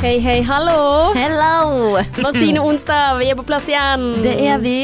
[0.00, 1.12] Hei, hei, hallo!
[1.14, 1.98] Hello!
[2.22, 4.06] Martine Onstad, vi er på plass igjen.
[4.24, 4.76] Det er vi.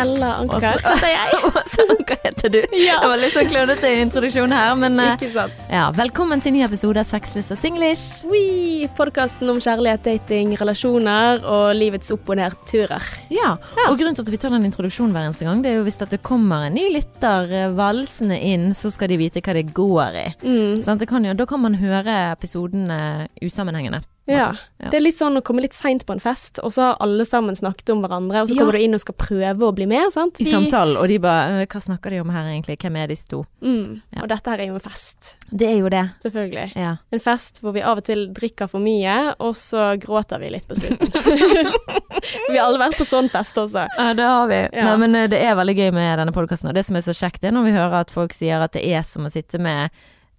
[0.00, 1.38] Ella Anker, heter jeg?
[1.50, 2.58] Åse Anker heter du?
[2.78, 3.00] Ja.
[3.02, 5.56] Det var litt sånn klønete introduksjon her, men eh, Ikke sant?
[5.68, 8.04] ja, velkommen til ny episode av Sexless og Singlish.
[8.30, 13.08] Wee, podkasten om kjærlighet, dating, relasjoner og livets opp- og nedturer.
[13.34, 13.88] Ja, Ja.
[13.90, 16.00] og grunnen til at vi tar den introduksjonen hver eneste gang, det er jo hvis
[16.06, 20.20] det kommer en ny lytter eh, valsende inn, så skal de vite hva det går
[20.22, 20.26] i.
[20.46, 20.80] Mm.
[20.86, 24.04] Sånn, Det kan jo, da kan man høre episodene usammenhengende.
[24.26, 24.52] Ja.
[24.78, 24.90] Ja.
[24.90, 27.24] Det er litt sånn å komme litt seint på en fest, og så har alle
[27.26, 28.60] sammen snakket om hverandre, og så Ja.
[28.60, 30.38] kommer du inn og skal prøve å bli med, sant?
[30.40, 32.78] I samtalen, og de bare «Øh, Hva snakker de om her egentlig?
[32.78, 33.44] Hvem er disse to?
[33.62, 34.02] Mm.
[34.14, 34.22] Ja.
[34.22, 36.04] Og dette her er jo en fest, Det er jo det.
[36.22, 36.76] selvfølgelig.
[36.76, 36.96] Ja.
[37.12, 40.68] En fest hvor vi av og til drikker for mye, og så gråter vi litt
[40.68, 41.10] på slutten.
[42.50, 43.86] vi har alle vært på sånn fest også.
[43.98, 44.60] Ja, det har vi.
[44.76, 44.84] Ja.
[44.84, 46.68] Nei, men eh, det er veldig gøy med denne podkasten.
[46.70, 48.84] Og det som er så kjekt, er når vi hører at folk sier at det
[48.86, 49.90] er som å sitte med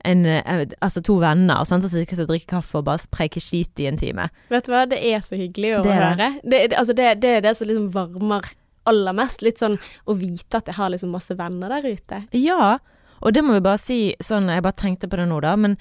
[0.08, 1.86] en, eh, altså to venner sant?
[1.86, 4.30] som sitte og drikke kaffe og bare preike skit i en time.
[4.52, 5.98] Vet du hva, det er så hyggelig å det.
[5.98, 6.32] høre.
[6.44, 8.52] Det, det, altså det, det er det som liksom varmer
[8.90, 9.44] aller mest.
[9.46, 9.78] Litt sånn
[10.10, 12.24] å vite at jeg har liksom masse venner der ute.
[12.38, 12.78] Ja,
[13.22, 15.78] og det må vi bare si sånn, jeg bare tenkte på det nå da, men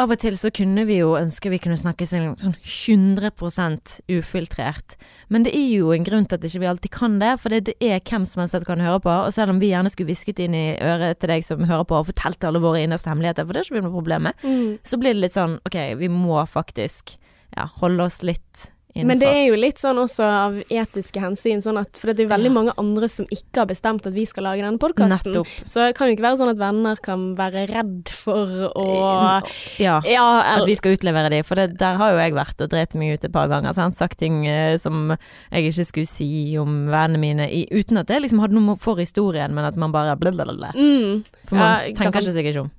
[0.00, 4.96] av og til så kunne vi jo ønske vi kunne snakke sånn sånn 100% ufiltrert.
[5.32, 7.64] Men det er jo en grunn til at ikke vi alltid kan det, for det,
[7.68, 9.12] det er hvem som helst som kan høre på.
[9.12, 12.00] Og selv om vi gjerne skulle hvisket inn i øret til deg som hører på
[12.00, 14.46] og fortalt alle våre innerste hemmeligheter, for det er ikke vi noe problem med,
[14.88, 17.16] så blir det litt sånn ok, vi må faktisk
[17.56, 19.06] ja, holde oss litt innenfor.
[19.06, 22.28] Men det er jo litt sånn også av etiske hensyn, sånn at, for det er
[22.28, 22.56] jo veldig Ja.
[22.58, 25.32] mange andre som ikke har bestemt at vi skal lage denne podkasten.
[25.66, 29.42] Så det kan jo ikke være sånn at venner kan være redd for å
[29.78, 30.00] Ja.
[30.04, 30.26] Ja,
[30.58, 31.42] At vi skal utlevere dem.
[31.44, 33.72] for det, der har jo jeg vært og drept meg ut et par ganger.
[33.72, 33.96] Sant?
[33.96, 35.16] Sagt ting eh, som
[35.50, 38.96] jeg ikke skulle si om vennene mine, i, uten at det liksom hadde noe for
[38.96, 40.72] historien, men at man bare blablabla.
[40.74, 42.70] mm, For man Ja, tenker ikke seg ikke om.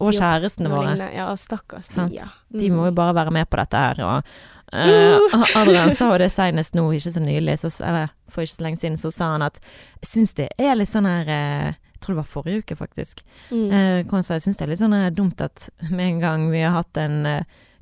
[0.00, 1.12] Og kjærestene våre.
[1.14, 2.24] Ja, stakkars Ja.
[2.50, 2.58] de.
[2.60, 2.76] De Mm.
[2.76, 4.00] må jo bare være med på dette her.
[4.04, 4.24] Og,
[4.74, 8.66] eh, Adrian sa jo det senest nå, ikke så nylig, så, eller for ikke så
[8.66, 9.60] lenge siden, så sa han at
[10.02, 13.22] jeg syns det er litt sånn her uh, Jeg tror det var forrige uke, faktisk.
[13.48, 13.68] Mm.
[13.70, 16.20] Eh, hvor han sa jeg syns det er litt sånn eh, dumt at med en
[16.20, 17.22] gang vi har hatt en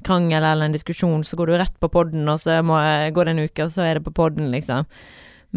[0.06, 2.78] krangel eller en diskusjon, så går du rett på podden, og så må,
[3.14, 4.86] går det en uke, og så er det på podden, liksom.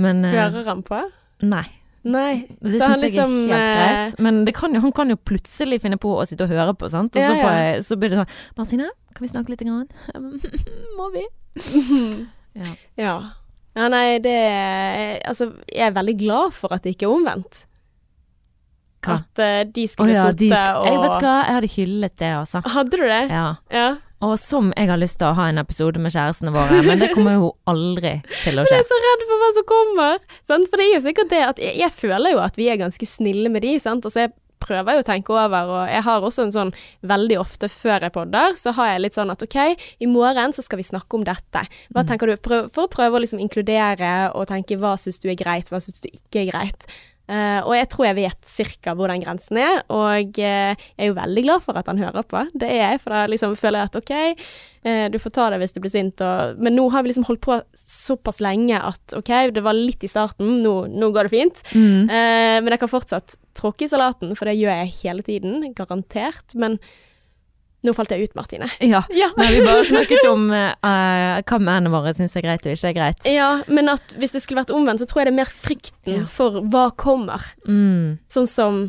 [0.01, 1.01] Men Hører han på?
[1.45, 1.65] Nei.
[2.05, 2.45] Nei.
[2.61, 4.19] Det syns jeg er liksom, helt eh, greit.
[4.21, 6.89] Men det kan jo, han kan jo plutselig finne på å sitte og høre på,
[6.93, 7.17] sant.
[7.17, 9.63] Og Ja, så, får jeg, så blir det sånn Martine, kan vi snakke litt?
[9.65, 9.87] Grann?
[10.99, 11.25] Må vi?
[12.55, 12.69] Ja.
[12.95, 13.13] Ja.
[13.75, 14.35] Ja, nei, det
[15.27, 17.65] Altså, jeg er veldig glad for at det ikke er omvendt.
[19.03, 19.17] Hva?
[19.19, 22.31] At uh, de skulle skulle ja, sittet og jeg vet hva, jeg hadde hyllet det,
[22.39, 22.61] altså.
[22.75, 23.23] Hadde du det?
[23.29, 23.47] Ja.
[23.73, 23.89] Ja.
[24.23, 27.11] Og som jeg har lyst til å ha en episode med kjærestene våre, men det
[27.13, 28.75] kommer jo aldri til å Men skje.
[28.79, 30.17] jeg er så redd for hva som kommer.
[30.47, 30.69] Sant?
[30.71, 33.05] For det er jo sikkert det at jeg, jeg føler jo at vi er ganske
[33.05, 34.05] snille med de, sant.
[34.07, 34.33] Altså jeg
[34.65, 36.71] prøver jo å tenke over, og jeg har også en sånn
[37.05, 39.57] veldig ofte før jeg podder, så har jeg litt sånn at ok,
[40.01, 41.65] i morgen så skal vi snakke om dette.
[41.93, 42.07] Hva Mm.
[42.09, 42.37] tenker du?
[42.37, 45.83] Prøv, for å prøve å liksom inkludere og tenke hva syns du er greit, hva
[45.83, 46.87] syns du ikke er greit.
[47.25, 51.09] Eh, og jeg tror jeg vet cirka hvor den grensen er, og uh, jeg er
[51.09, 52.43] jo veldig glad for at han hører på.
[52.53, 54.43] Det er jeg, for da liksom føler jeg at ok,
[54.85, 57.25] uh, du får ta det hvis du blir sint, og, men nå har vi liksom
[57.29, 61.33] holdt på såpass lenge at ok, det var litt i starten, nå, nå går det
[61.33, 61.63] fint.
[61.73, 62.05] Mm.
[62.05, 66.53] Men jeg kan fortsatt tråkke i salaten, for det gjør jeg hele tiden, garantert.
[66.53, 66.77] Men
[67.85, 68.67] nå falt jeg ut, Martine.
[68.81, 69.03] Ja.
[69.21, 69.29] Ja.
[69.37, 70.73] Nei, vi bare snakket om uh,
[71.45, 73.25] hva mennene våre syns er greit og ikke er greit.
[73.29, 76.19] Ja, men at hvis det skulle vært omvendt, så tror jeg det er mer frykten
[76.21, 76.25] Ja.
[76.29, 77.43] for hva kommer.
[77.67, 78.17] Mm.
[78.31, 78.79] Sånn som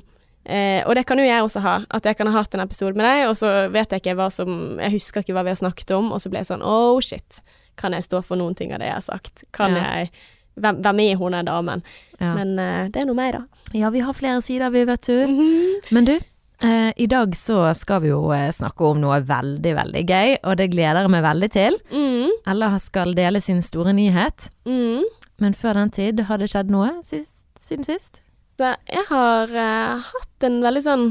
[0.45, 2.95] eh, Og det kan jo jeg også ha, at jeg kan ha hatt en episode
[2.99, 5.61] med deg, og så vet jeg ikke hva som Jeg husker ikke hva vi har
[5.63, 7.41] snakket om, og så ble jeg sånn oh shit,
[7.77, 9.45] kan jeg stå for noen ting av det jeg har sagt?
[9.57, 9.83] Kan Ja.
[10.01, 10.11] jeg
[10.57, 11.83] hvem, hvem er hun den damen?
[12.21, 13.43] Men eh, det er nå meg, da.
[13.77, 15.83] ja, vi har flere sider, vi, vet du.
[15.93, 16.15] Men du,
[16.63, 20.59] eh, i dag så skal vi jo eh, snakke om noe veldig, veldig gøy, og
[20.61, 21.79] det gleder jeg meg veldig til.
[21.93, 25.07] Mm, Ella skal dele sin store nyhet, mm.
[25.43, 28.23] men før den tid har det skjedd noe sist, siden sist?
[28.57, 31.09] Så jeg har eh, hatt en veldig sånn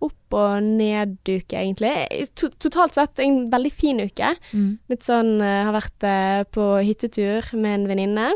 [0.00, 1.92] opp- og ned-uke, egentlig.
[2.38, 4.32] To totalt sett en veldig fin uke.
[4.54, 4.78] Mm.
[4.90, 8.30] Litt sånn uh, Har vært uh, på hyttetur med en venninne,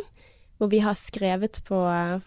[0.58, 2.20] hvor vi har skrevet på uh,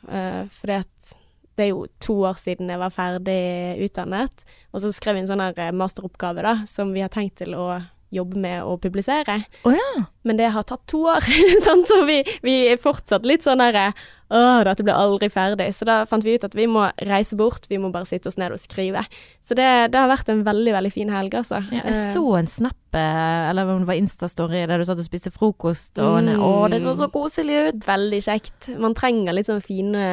[0.58, 1.14] Fordi at
[1.58, 3.42] det er jo to år siden jeg var ferdig
[3.88, 7.58] utdannet, og så skrev vi en sånn eh, masteroppgave, da, som vi har tenkt til
[7.58, 7.72] å
[8.12, 9.42] jobbe med å publisere.
[9.68, 10.06] Oh, ja.
[10.24, 11.24] Men det har tatt to år,
[11.88, 13.94] så vi, vi fortsatt litt sånn derre
[14.28, 15.70] Å, dette blir aldri ferdig.
[15.72, 18.36] Så da fant vi ut at vi må reise bort, vi må bare sitte oss
[18.36, 19.06] ned og skrive.
[19.48, 21.62] Så det, det har vært en veldig, veldig fin helg, altså.
[21.72, 25.00] Ja, jeg Eh, så en snap, eh, eller om det var Insta-story, der du satt
[25.00, 26.44] og spiste frokost, og Mm.
[26.44, 27.88] å, det så så koselig ut!
[27.88, 28.68] Veldig kjekt.
[28.84, 30.04] Man trenger litt sånn fine,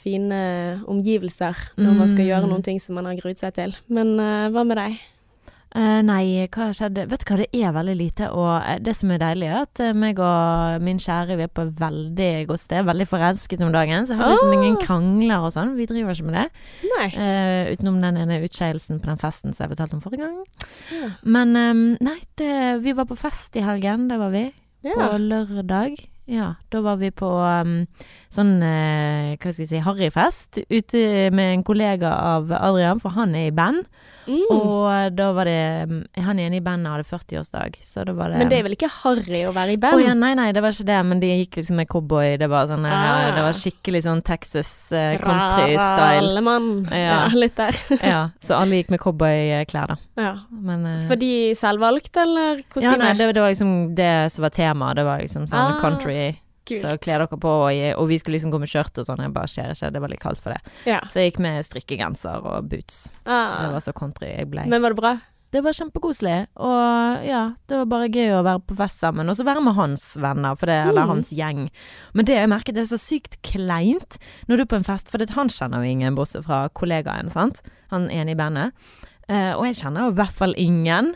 [0.00, 0.40] fine
[0.88, 2.28] omgivelser når man skal Mm.
[2.30, 3.76] gjøre noen ting som man har gruet seg til.
[3.92, 4.96] Men uh, hva med deg?
[5.76, 7.04] Eh, nei, hva skjedde?
[7.10, 8.30] Vet du hva, det er veldig lite.
[8.32, 11.52] Og eh, det som er deilig, er at eh, meg og min kjære vi er
[11.52, 12.86] på et veldig godt sted.
[12.88, 14.08] Veldig forelsket om dagen.
[14.08, 14.56] Så jeg har liksom oh.
[14.56, 15.76] ingen krangler og sånn.
[15.76, 16.46] Vi driver ikke med det.
[17.10, 20.40] Eh, utenom den ene utskeielsen på den festen som jeg fortalte om forrige gang.
[20.94, 21.12] Ja.
[21.28, 22.52] Men um, nei, det,
[22.84, 24.08] vi var på fest i helgen.
[24.08, 24.48] Det var vi.
[24.88, 26.00] På lørdag.
[26.28, 27.80] Ja, da var vi på um,
[28.32, 31.00] sånn, uh, hva skal jeg si, harryfest ute
[31.32, 33.84] med en kollega av Adrian, for han er i band.
[34.28, 34.44] Mm.
[34.52, 38.38] Og da var det mm, Han ene i bandet hadde 40-årsdag, så da var det
[38.42, 40.02] Men det er vel ikke harry å være i Å band?
[40.04, 42.34] ja, nei, nei, det var ikke det, men de gikk liksom med cowboy.
[42.40, 43.30] Det var sånn ja, Ah.
[43.38, 46.20] Det var skikkelig sånn Texas uh, country-style.
[46.20, 46.68] Ralemann.
[46.92, 46.98] Ja.
[47.08, 47.20] Ja.
[47.34, 47.78] litt der.
[48.12, 49.96] ja, så alle gikk med cowboyklær, da.
[50.20, 50.34] ja.
[50.50, 54.98] Men eh, Fordi selvvalgt, eller ja, nei, det, det var liksom det som var temaet.
[55.00, 56.36] Det var liksom sånn Ah, country.
[56.68, 56.84] Kult.
[56.84, 59.22] Så kle dere på, og, og vi skulle liksom gå med skjørt og sånn.
[59.24, 60.60] Jeg bare skjer ikke, det var litt kaldt for det.
[60.86, 61.00] Ja.
[61.08, 63.08] Så jeg gikk med strikkegenser og boots.
[63.24, 63.70] Det Ah.
[63.72, 64.66] var så country jeg ble.
[64.68, 65.16] Men var det bra?
[65.50, 69.30] Det var kjempekoselig, og ja, det var bare gøy å være på fest sammen.
[69.32, 71.08] Og så være med hans venner, det, eller Mm.
[71.08, 71.70] hans gjeng.
[72.12, 75.08] Men det jeg merket, det er så sykt kleint når du er på en fest,
[75.10, 77.62] for det, han kjenner jo ingen, bortsett fra kollegaen, sant.
[77.90, 78.72] Han ene i bandet.
[79.30, 81.14] Uh, og jeg kjenner jo i hvert fall ingen.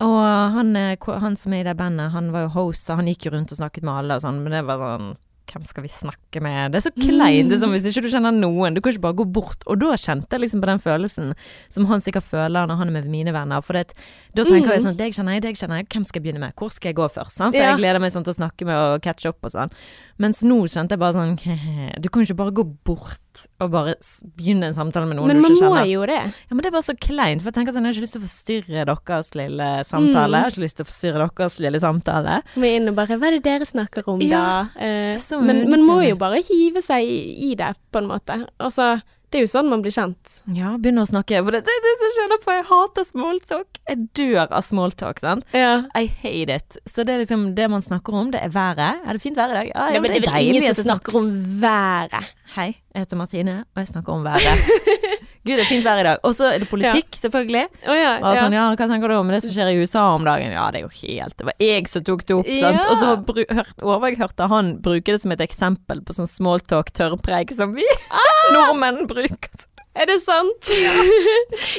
[0.00, 3.06] Og han, eh, han som er i det bandet, han var jo host, så han
[3.06, 5.14] gikk jo rundt og snakket med alle og sånn, men det var sånn
[5.44, 6.72] hvem skal vi snakke med?
[6.72, 7.50] Det er så kleint.
[7.50, 8.72] Det er som hvis ikke du kjenner noen.
[8.74, 9.60] Du kan ikke bare gå bort.
[9.68, 11.34] Og da kjente jeg liksom på den følelsen
[11.68, 13.60] som han sikkert føler når han er med mine venner.
[13.62, 13.92] For det,
[14.34, 14.86] da tenker jeg Mm.
[14.88, 15.88] sånn Deg kjenner jeg, deg kjenner jeg.
[15.92, 16.54] Hvem skal jeg begynne med?
[16.56, 17.36] Hvor skal jeg gå først?
[17.36, 17.52] Sånn?
[17.52, 17.76] For Ja.
[17.76, 19.70] jeg gleder meg sånn til å snakke med og catche opp og sånn.
[20.18, 21.36] Mens nå kjente jeg bare sånn
[22.00, 23.20] Du kan ikke bare gå bort
[23.62, 23.94] og bare
[24.36, 26.20] begynne en samtale med noen Men du man må jo det.
[26.20, 27.42] Ja, men det er bare så kleint.
[27.42, 30.28] For jeg tenker sånn, jeg har ikke lyst til å forstyrre deres lille samtale.
[30.28, 30.36] Mm.
[30.36, 32.38] Jeg har ikke lyst til å forstyrre deres lille samtale.
[32.60, 34.44] Må inn og bare Hva er det dere snakker om, Ja,
[34.74, 34.86] da?
[34.86, 37.20] Eh, men man må jo bare hive seg i,
[37.50, 38.40] i det, på en måte.
[38.58, 38.96] Og Altså,
[39.34, 40.36] det er jo sånn man blir kjent.
[40.54, 41.40] Ja, begynne å snakke.
[41.42, 43.80] For det, det, det som skjer på, jeg hater smalltalk.
[43.90, 45.48] Jeg dør av smalltalk, sant.
[45.50, 45.72] Ja.
[45.98, 46.78] I hate it.
[46.86, 49.02] Så det er liksom det man snakker om, det er været.
[49.02, 49.72] Er det fint vær i dag?
[49.72, 51.32] Ja, ja, men det er vel ingen som er snakker om
[51.64, 52.30] været.
[52.54, 54.70] Hei, jeg heter Martine, og jeg snakker om været.
[55.44, 56.20] Gud, det er fint vær i dag.
[56.24, 57.64] Og så er det politikk, selvfølgelig.
[57.84, 58.12] Å ja.
[58.24, 60.54] Og sånn, ja, hva tenker du om det som skjer i USA om dagen?
[60.56, 62.80] Ja, det er jo helt Det var jeg som tok det opp, sant.
[62.88, 67.52] Og så hørte, hørt, overhørte han bruke det som et eksempel på sånn smalltalk, tørrpreik,
[67.56, 68.32] som vi Ah!
[68.56, 69.68] nordmenn bruker.
[69.94, 70.68] Er det sant?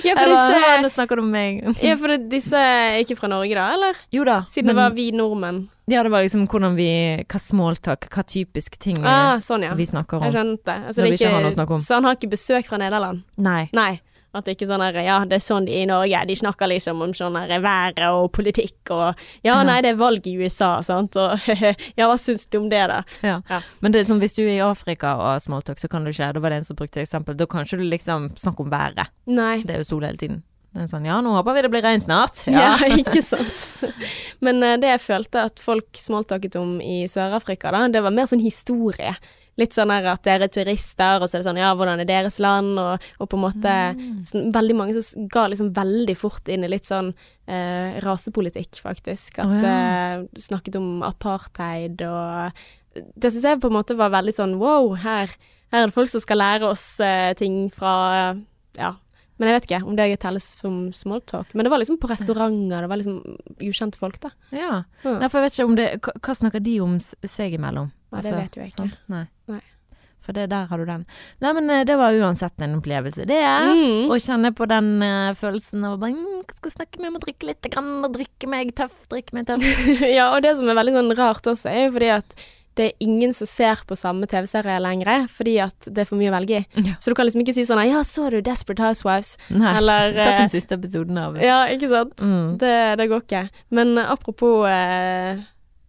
[0.06, 1.58] ja, for disse Eller, nå snakker du om meg.
[1.84, 3.98] Ja, for disse er ikke fra Norge, da, eller?
[4.16, 4.38] Jo da.
[4.52, 5.66] Siden det var vi nordmenn.
[5.92, 6.88] Ja, det var liksom hvordan vi
[7.30, 9.76] Hva smalltalk, hva typisk ting Ah, sånn, ja.
[9.78, 10.38] vi snakker Jeg om.
[10.40, 10.78] skjønte.
[10.88, 11.82] Altså, det er ikke ikke.
[11.86, 13.22] Så han har ikke besøk fra Nederland?
[13.38, 13.66] Nei.
[13.76, 13.92] Nei.
[14.36, 16.22] At det ikke sånn her Ja, det er sånn de er i Norge.
[16.28, 19.14] De snakker liksom om sånn her været og politikk og
[19.46, 19.64] Ja, Ja.
[19.64, 21.40] nei, det er valg i USA, sant, og
[21.98, 23.02] Ja, hva syns du om det, da?
[23.24, 23.42] Ja.
[23.50, 23.62] Ja.
[23.82, 26.12] Men det er som hvis du er i Afrika og har smalltalk, så kan du
[26.12, 27.36] ikke Da var det en som brukte eksempel.
[27.38, 29.08] Da kan ikke du liksom snakke om været.
[29.28, 29.62] Nei.
[29.64, 30.44] Det er jo sol hele tiden.
[30.76, 32.42] Det er sånn Ja, nå håper vi det blir regn snart.
[32.52, 33.86] Ja, ikke sant.
[34.44, 38.28] Men eh, det jeg følte at folk smalltalket om i Sør-Afrika, da, det var mer
[38.28, 39.14] sånn historie.
[39.58, 42.08] Litt sånn her at dere er turister, og så er det sånn ja, hvordan er
[42.10, 44.26] deres land, og, og på en måte Mm.
[44.28, 47.14] sånn, Veldig mange som ga liksom veldig fort inn i litt sånn
[47.48, 49.40] eh, rasepolitikk, faktisk.
[49.40, 49.76] At oh, ja.
[50.20, 52.52] eh, snakket om apartheid og
[53.16, 55.32] Det syns jeg på en måte var veldig sånn wow, her,
[55.72, 58.36] her er det folk som skal lære oss eh, ting fra
[58.78, 58.96] Ja.
[59.38, 61.50] Men jeg vet ikke om det telles som smalltalk.
[61.54, 63.18] Men det var liksom på restauranter, det var liksom
[63.60, 64.32] ukjente folk, da.
[64.56, 64.84] Ja.
[65.04, 67.92] Nei, for jeg vet ikke om det hva snakker de om seg imellom?
[68.16, 68.92] Ja, det vet jo jeg ikke.
[69.12, 69.26] Nei.
[69.52, 69.62] Nei.
[70.26, 71.06] For det, der har du den.
[71.44, 73.38] Nei, men eh, det var uansett en opplevelse, det.
[73.46, 74.10] Mm.
[74.10, 77.70] Å kjenne på den uh, følelsen av bare mm, skal snakke med må drikke litt,
[77.70, 79.66] grann, og drikke meg tøff, drikke meg tøff.
[80.18, 82.38] ja, og det som er veldig sånn rart også, er jo fordi at
[82.76, 86.28] det er ingen som ser på samme TV-serie lenger, fordi at det er for mye
[86.28, 86.64] å velge i.
[86.84, 86.96] Ja.
[87.00, 89.38] Så du kan liksom ikke si sånn Ja, så du Desperate Housewives?
[89.48, 89.78] Nei.
[89.80, 92.20] Eller, Sett eh, den siste episoden av Ja, ikke sant?
[92.20, 92.58] mm.
[92.60, 93.46] Det, det går ikke.
[93.76, 95.40] Men eh, apropos eh,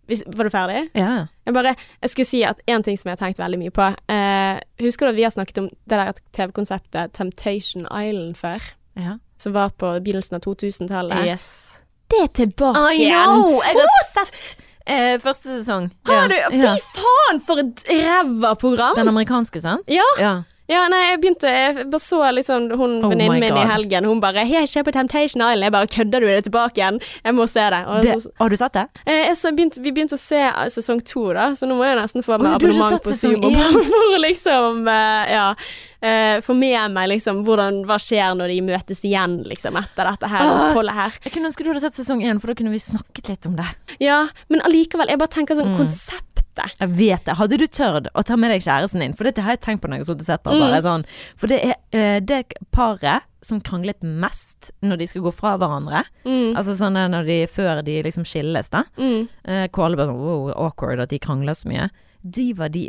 [0.07, 0.85] Var du ferdig?
[0.95, 1.27] Ja.
[1.47, 3.85] Jeg bare, jeg skulle si at en ting som jeg har tenkt veldig mye på
[4.11, 8.73] eh, Husker du at vi har snakket om det der TV-konseptet Temptation Island før?
[8.99, 9.19] ja.
[9.39, 11.27] Som var på begynnelsen av 2000-tallet.
[11.29, 11.83] Yes.
[12.09, 13.13] Det er tilbake igjen!
[13.13, 13.59] know!
[13.61, 14.55] Jeg har sett
[14.89, 15.91] eh, første sesong.
[16.09, 16.37] Har du?
[16.55, 16.73] Fy Ja.
[16.97, 18.97] faen, for et ræva program!
[18.97, 19.85] Den amerikanske, sant?
[19.93, 20.07] Ja.
[20.19, 20.33] Ja.
[20.69, 24.05] Ja, nei, jeg begynte Jeg bare så liksom hun Oh venninnen min i helgen.
[24.05, 27.35] Hun bare 'Jeg ser på Temptation Island.' Jeg bare 'Kødder du det tilbake igjen?' Jeg
[27.35, 27.83] må se det.
[28.03, 28.87] Det, så, har du sett det?
[29.07, 31.97] eh, så begynte, vi begynte å se eh, sesong to, da, så nå må jeg
[31.97, 33.51] nesten få meg ikke abonnement på Sumo
[33.91, 35.55] for liksom eh, Ja.
[36.03, 40.27] eh, få med meg liksom hvordan Hva skjer når de møtes igjen, liksom, etter dette
[40.29, 40.71] her Ah.
[40.73, 41.13] oppholdet her.
[41.25, 43.55] Jeg kunne ønske du hadde sett sesong én, for da kunne vi snakket litt om
[43.57, 43.67] det.
[44.01, 45.79] Ja, men allikevel, jeg bare tenker sånn Mm.
[45.79, 46.67] Konseptet det.
[46.81, 47.37] Jeg vet det.
[47.39, 49.15] Hadde du tørt å ta med deg kjæresten din?
[49.17, 50.57] For dette har jeg tenkt på når jeg har sittet og sett på.
[50.57, 50.77] Mm.
[50.87, 51.07] Sånn.
[51.41, 52.43] For det er eh, det
[52.75, 56.03] paret som kranglet mest når de skal gå fra hverandre.
[56.27, 56.57] Mm.
[56.57, 58.83] Altså sånn når de, før de liksom skilles, da.
[58.99, 59.29] Mm.
[59.47, 61.89] Eh, alle bare sånn wow, awkward at de krangler så mye.
[62.27, 62.89] De var de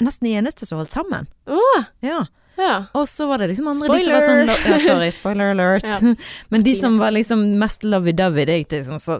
[0.00, 1.28] nesten eneste som holdt sammen.
[1.50, 1.82] Oh.
[2.04, 2.22] Ja.
[2.56, 2.76] ja.
[2.96, 4.54] Og så var det liksom andre de som var Spoiler!
[4.54, 5.88] sånn ja, Sorry, spoiler alert.
[5.90, 6.14] Ja.
[6.52, 9.18] Men de som var liksom mest lovey-dovey, det gikk liksom så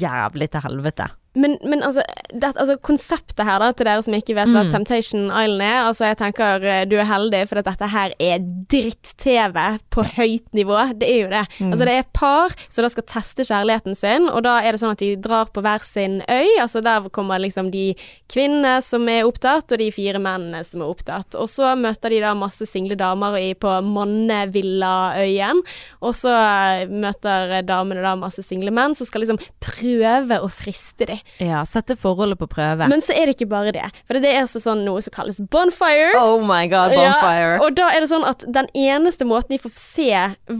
[0.00, 1.10] jævlig til helvete.
[1.38, 4.72] Men, men altså, det, altså, konseptet her, da, til dere som ikke vet hva Mm.
[4.74, 8.42] Temptation Island er Altså, jeg tenker eh, du er heldig, for at dette her er
[8.70, 9.56] dritt-TV
[9.94, 10.76] på høyt nivå.
[11.00, 11.44] Det er jo det.
[11.58, 11.70] Mm.
[11.70, 14.92] Altså, det er par som da skal teste kjærligheten sin, og da er det sånn
[14.92, 16.58] at de drar på hver sin øy.
[16.60, 17.94] Altså, der kommer liksom de
[18.30, 21.38] kvinnene som er opptatt, og de fire mennene som er opptatt.
[21.40, 25.64] Og så møter de da masse single damer i, på Mannevillaøyen,
[26.04, 31.08] og så eh, møter damene da masse single menn som skal liksom prøve å friste
[31.08, 31.19] dem.
[31.40, 32.88] Ja, sette forholdet på prøve.
[32.88, 33.86] Men så er det ikke bare det.
[34.08, 36.12] For det er også sånn noe som kalles bonfire.
[36.20, 37.56] oh my god, bonfire.
[37.56, 40.10] Ja, og da er det sånn at den eneste måten de får se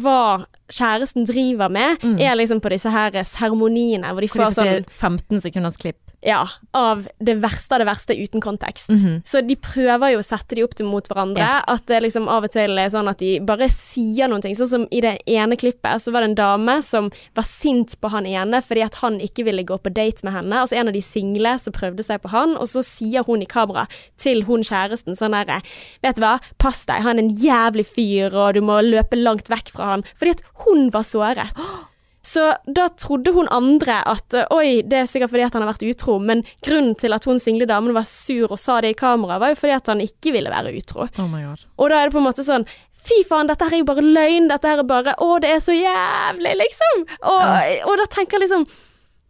[0.02, 4.36] hva kjæresten driver med, er liksom på disse her seremoniene hvor de Mm.
[4.36, 5.98] Hvor de får får sånn 15 sekunders klipp.
[6.22, 6.42] Ja,
[6.76, 8.90] av det verste av det verste uten kontekst.
[8.92, 9.22] Mhm.
[9.24, 11.40] Så de prøver jo å sette de opp til mot hverandre.
[11.40, 11.62] Ja.
[11.66, 14.54] At det liksom av og til er sånn at de bare sier noen ting.
[14.54, 18.10] Sånn som i det ene klippet, så var det en dame som var sint på
[18.12, 20.60] han ene fordi at han ikke ville gå på date med henne.
[20.60, 23.48] Altså en av de single som prøvde seg på han, og så sier hun i
[23.48, 23.86] kamera
[24.20, 25.62] til hun kjæresten sånn herre
[26.04, 29.48] Vet du hva, pass deg, han er en jævlig fyr, og du må løpe langt
[29.50, 30.04] vekk fra han.
[30.16, 31.56] Fordi at hun var såret.
[32.22, 35.72] Så da trodde hun andre at eh, oi, det er sikkert fordi at han har
[35.72, 38.98] vært utro, men grunnen til at hun single damen var sur og sa det i
[38.98, 41.08] kamera, var jo fordi at han ikke ville være utro.
[41.16, 41.64] Oh my god.
[41.80, 42.68] Og da er det på en måte sånn
[43.00, 44.50] Fy faen, dette her er jo bare løgn.
[44.50, 46.98] Dette her er bare Å, det er så jævlig, liksom.
[47.30, 47.44] Og,
[47.88, 48.66] og da tenker jeg liksom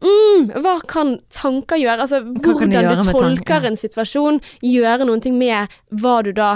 [0.01, 2.07] Mm, hva kan tanker gjøre?
[2.07, 3.69] Altså, hvordan gjøre du tolker ja.
[3.69, 5.69] en situasjon, gjøre noen ting med
[6.01, 6.55] hva du da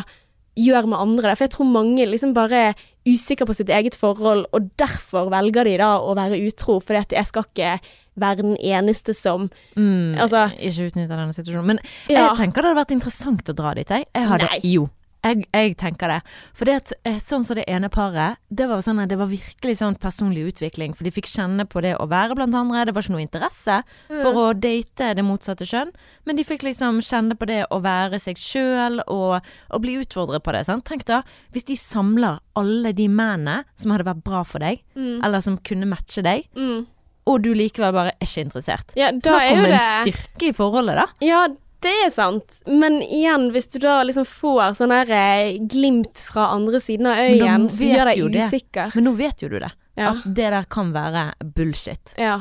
[0.56, 1.34] gjør med andre.
[1.36, 2.70] For jeg tror mange liksom bare
[3.06, 7.00] er usikre på sitt eget forhold, og derfor velger de da å være utro, fordi
[7.00, 7.80] at jeg skal ikke
[8.16, 11.66] være den eneste som Mm, Altså- ikke utnytte denne situasjonen.
[11.66, 12.28] Men Ja.
[12.28, 14.06] jeg tenker det hadde vært interessant å dra dit, jeg.
[14.14, 14.60] jeg hadde, Nei.
[14.62, 14.88] Jo.
[15.24, 16.18] Jeg, jeg tenker det.
[16.54, 19.78] For det at, eh, sånn som det ene paret, det var, sånn, det var virkelig
[19.80, 20.92] sånn personlig utvikling.
[20.94, 22.84] For de fikk kjenne på det å være blant andre.
[22.84, 23.78] Det var ikke noe interesse
[24.10, 25.94] for å date det motsatte kjønn.
[26.28, 29.40] Men de fikk liksom kjenne på det å være seg sjøl og,
[29.72, 30.64] og bli utfordret på det.
[30.68, 30.84] Sant?
[30.84, 31.22] Tenk da,
[31.56, 35.24] hvis de samler alle de mennene som hadde vært bra for deg, Mm.
[35.24, 36.84] eller som kunne matche deg, mm.
[37.26, 38.92] og du likevel bare er ikke interessert.
[38.94, 41.06] Ja, Snakk om en styrke i forholdet, da.
[41.24, 41.40] Ja,
[41.84, 42.60] det er sant.
[42.66, 47.20] Men igjen, hvis du da liksom får sånn her eh, glimt fra andre siden av
[47.24, 48.46] øyen, så gjør deg det.
[48.48, 49.70] usikker Men nå vet jo du det.
[50.00, 50.14] ja.
[50.14, 52.16] At det der kan være bullshit.
[52.20, 52.40] ja.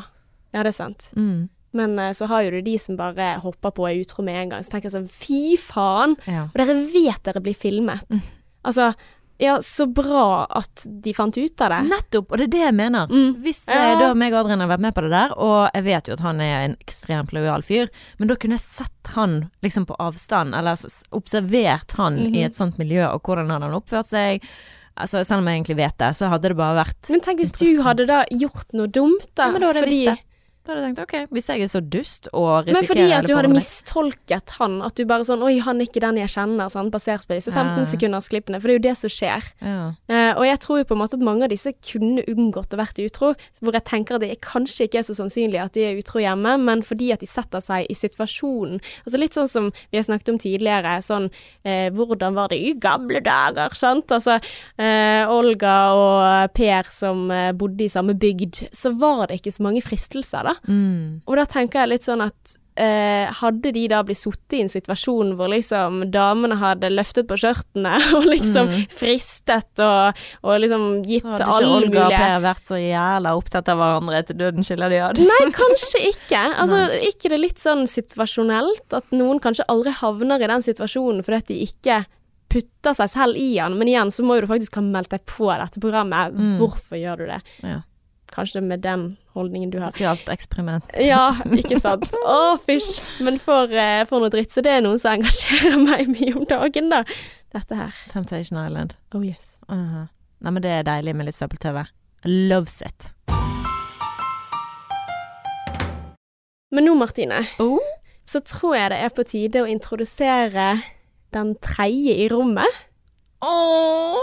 [0.53, 1.09] ja, det er sant.
[1.17, 1.49] Mm.
[1.73, 4.37] Men eh, så har jo du de som bare hopper på og er utro med
[4.37, 4.63] en gang.
[4.65, 6.15] Så tenker jeg sånn, fy faen!
[6.29, 6.45] Ja.
[6.51, 8.05] Og dere vet dere blir filmet.
[8.13, 8.21] Mm.
[8.69, 8.91] Altså,
[9.43, 11.81] ja, så bra at de fant ut av det.
[11.91, 13.07] Nettopp, og det er det jeg mener.
[13.11, 13.35] Mm.
[13.43, 13.79] Hvis Ja.
[13.93, 16.13] eh, da meg og Adrian har vært med på det der, og jeg vet jo
[16.17, 19.95] at han er en ekstremt lojal fyr, men da kunne jeg sett han liksom på
[19.99, 20.79] avstand, eller
[21.11, 22.35] observert han Mhm.
[22.35, 24.41] i et sånt miljø, og hvordan hadde han oppført seg.
[24.95, 27.51] Altså, selv om jeg egentlig vet det, så hadde det bare vært Men tenk hvis
[27.57, 29.47] du hadde da gjort noe dumt, da.
[29.47, 30.25] Ja, men da hadde jeg fordi, visst det.
[30.63, 33.25] Da hadde jeg tenkt ok, hvis jeg er så dust og risikerer men fordi at
[33.27, 34.77] du hadde mistolket han.
[34.85, 36.93] At du bare sånn Oi, han er ikke den jeg kjenner, sant?
[36.93, 38.61] basert på disse 15 sekundersklippene.
[38.63, 39.49] For det er jo det som skjer.
[39.59, 39.81] ja.
[40.07, 42.79] Uh, og jeg tror jo på en måte at mange av disse kunne unngått å
[42.79, 45.99] vært utro, hvor jeg tenker at det kanskje ikke er så sannsynlig at de er
[45.99, 48.79] utro hjemme, men fordi at de setter seg i situasjonen.
[49.03, 52.71] Altså litt sånn som vi har snakket om tidligere, sånn uh, hvordan var det i
[52.79, 54.15] gamle dager, sant?
[54.15, 57.27] Altså uh, Olga og Per som
[57.59, 60.52] bodde i samme bygd, så var det ikke så mange fristelser, da.
[60.67, 61.21] Mm.
[61.27, 64.71] Og da tenker jeg litt sånn at eh, hadde de da blitt sittet i en
[64.71, 68.87] situasjon hvor liksom damene hadde løftet på skjørtene og liksom Mm.
[68.89, 73.69] fristet og, og liksom gitt Så hadde ikke Olga og Per vært så jævla opptatt
[73.69, 75.21] av hverandre til døden skiller de ad.
[75.21, 76.41] Nei, kanskje ikke.
[76.63, 76.81] Altså,
[77.11, 81.49] ikke det litt sånn situasjonelt at noen kanskje aldri havner i den situasjonen fordi at
[81.53, 82.01] de ikke
[82.53, 83.77] putter seg selv i den.
[83.79, 86.33] Men igjen så må du faktisk ha meldt deg på dette programmet.
[86.37, 86.55] Mm.
[86.61, 87.39] Hvorfor gjør du det?
[87.65, 87.79] Ja.
[88.33, 89.03] Kanskje med den
[89.37, 89.91] holdningen du har.
[89.93, 90.87] Sosialt eksperiment.
[91.11, 92.07] Ja, ikke sant.
[92.25, 92.95] Å, fysj.
[93.25, 94.49] Men for, eh, for noe dritt.
[94.53, 97.03] Så det er noe som engasjerer meg mye om dagen, da.
[97.53, 97.93] Dette her.
[98.09, 98.95] Temptation Island.
[99.13, 99.57] Oh yes.
[99.69, 100.05] Uh
[100.43, 101.85] Nei, men det er deilig med litt søppel-TV.
[102.51, 103.11] Loves it.
[106.73, 107.79] Men nå, Martine, Oh.
[108.25, 110.67] så tror jeg det er på tide å introdusere
[111.33, 112.81] den tredje i rommet.
[113.45, 114.19] Åh.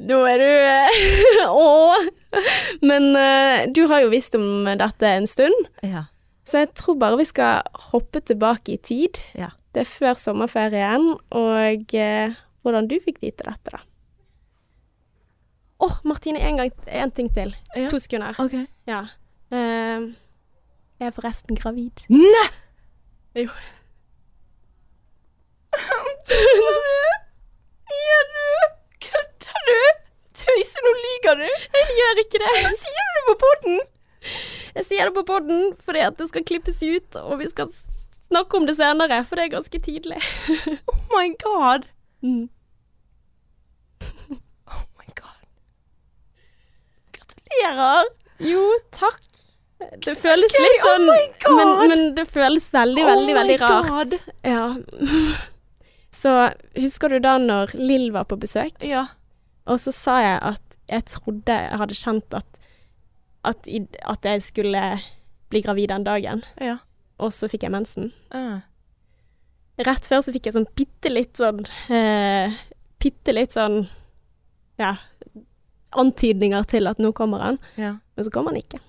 [0.00, 0.88] Da er du eh,
[1.50, 2.08] Åh!
[2.90, 6.08] Men uh, du har jo visst om dette en stund, Ja.
[6.50, 7.60] Så jeg tror bare vi skal
[7.92, 9.20] hoppe tilbake i tid.
[9.38, 9.52] Ja.
[9.74, 13.84] Det er før sommerferien, og uh, hvordan du fikk vite dette, da.
[15.80, 17.54] Å, Martine, en, gang, en ting til.
[17.76, 17.86] Ja.
[17.88, 18.34] To sekunder.
[18.42, 18.56] Ok.
[18.90, 19.04] Ja.
[19.52, 20.10] Uh,
[21.00, 22.02] jeg er forresten gravid.
[22.12, 22.48] Nei!
[23.38, 23.48] Jo.
[28.00, 28.59] Gjør du?
[30.50, 30.60] Kødder du?
[30.60, 31.48] Tøyse, nå lyver du.
[31.78, 32.74] Jeg gjør ikke det.
[32.82, 33.80] Sier du på podden?
[34.74, 37.70] Jeg sier det på podden fordi at det skal klippes ut, og vi skal
[38.30, 40.20] snakke om det senere, for det er ganske tidlig.
[40.90, 41.86] Oh my god.
[42.22, 42.48] Mm.
[44.70, 45.40] Oh my god.
[47.16, 48.10] Gratulerer.
[48.46, 49.18] Jo, takk.
[50.04, 50.60] Det føles gøy.
[50.62, 53.88] litt Oh sånn oh men, men det føles veldig, veldig, veldig rart.
[53.88, 54.14] Oh god.
[54.44, 54.66] Ja.
[56.20, 56.34] Så
[56.76, 59.06] husker du da når Lill var på besøk, Ja.
[59.70, 62.58] Og så sa jeg at jeg trodde jeg hadde kjent at,
[63.46, 64.82] at, i, at jeg skulle
[65.50, 66.78] bli gravid den dagen, Ja.
[67.18, 68.10] og så fikk jeg mensen.
[68.34, 68.60] Uh.
[69.80, 72.52] Rett før så fikk jeg sånn bitte litt sånn eh,
[73.00, 73.86] Bitte litt sånn
[74.76, 74.90] Ja,
[75.96, 77.94] antydninger til at nå kommer han, Ja.
[78.16, 78.80] men så kom han ikke.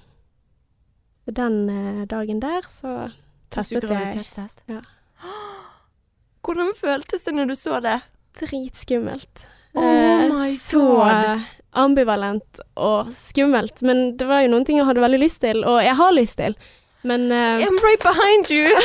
[1.25, 3.11] Så den eh, dagen der så
[3.53, 4.51] testet jeg?
[4.67, 4.81] Ja.
[6.43, 7.99] Hvordan føltes det når du så det?
[8.41, 9.45] Dritskummelt.
[9.75, 11.47] Oh my så God.
[11.73, 13.81] ambivalent og skummelt.
[13.81, 16.37] Men det var jo noen ting jeg hadde veldig lyst til, og jeg har lyst
[16.41, 16.55] til.
[17.03, 18.67] Men uh, I'm right behind you!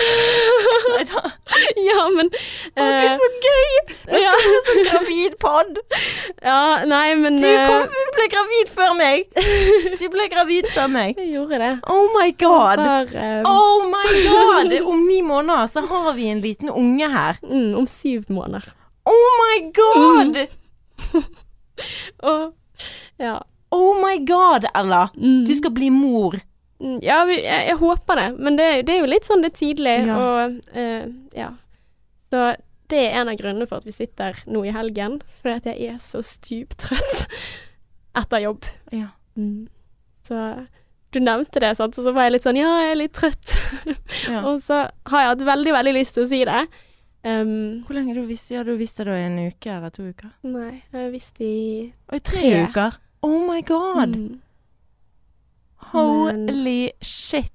[1.76, 3.74] Ja, men Å, Gud, eh, så gøy!
[4.08, 4.30] Nå ja.
[4.32, 5.78] skal du sånn gravidpod.
[6.46, 9.26] Ja, nei, men Du, kom, du ble gravid før meg.
[10.00, 11.20] Du ble gravid før meg.
[11.20, 11.70] Jeg gjorde det.
[11.92, 12.82] Oh my god.
[12.82, 14.76] For, eh, Oh my god!
[14.80, 17.40] Om ni måneder så har vi en liten unge her.
[17.44, 18.72] mm, om syv måneder.
[19.06, 20.46] Oh my god!
[22.30, 22.52] Og
[23.20, 23.38] ja.
[23.74, 25.08] Oh my god, Ella.
[25.16, 25.44] Mm.
[25.48, 26.38] Du skal bli mor.
[26.80, 28.26] Mm, Ja, jeg, jeg håper det.
[28.38, 30.16] Men det, det er jo litt sånn det er tidlig, Ja.
[30.20, 31.50] og eh, ja.
[32.30, 32.46] Så
[32.90, 35.88] det er en av grunnene for at vi sitter nå i helgen, fordi at jeg
[35.94, 37.26] er så stuptrøtt
[38.20, 38.66] etter jobb.
[38.94, 39.08] Ja.
[39.36, 39.66] Mm.
[40.26, 40.38] Så
[41.14, 43.56] du nevnte det, sant, så var jeg litt sånn ja, jeg er litt trøtt.
[44.30, 44.40] Ja.
[44.48, 46.62] og så har jeg hatt veldig, veldig lyst til å si det.
[47.26, 50.30] Um, Hvor lenge du visst, Ja, du visste da en uke eller to uker?
[50.46, 52.60] nei, jeg har visst i Oi, tre, Tre.
[52.68, 52.98] uker?
[53.26, 54.12] Oh my god.
[54.14, 54.40] Mm.
[55.92, 57.52] Holy shit.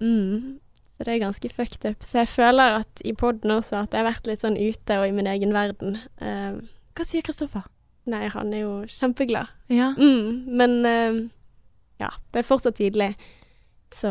[0.00, 0.58] Mm.
[0.96, 2.02] Så det er ganske fucked up.
[2.04, 5.06] Så jeg føler at i poden også at jeg har vært litt sånn ute og
[5.08, 5.98] i min egen verden.
[6.20, 6.62] Um,
[6.98, 7.66] Hva sier Kristoffer?
[8.08, 9.50] nei, han er jo kjempeglad.
[9.68, 9.90] Ja.
[10.00, 11.18] Mm, men um,
[12.00, 13.10] ja, det er fortsatt tidlig.
[13.92, 14.08] Så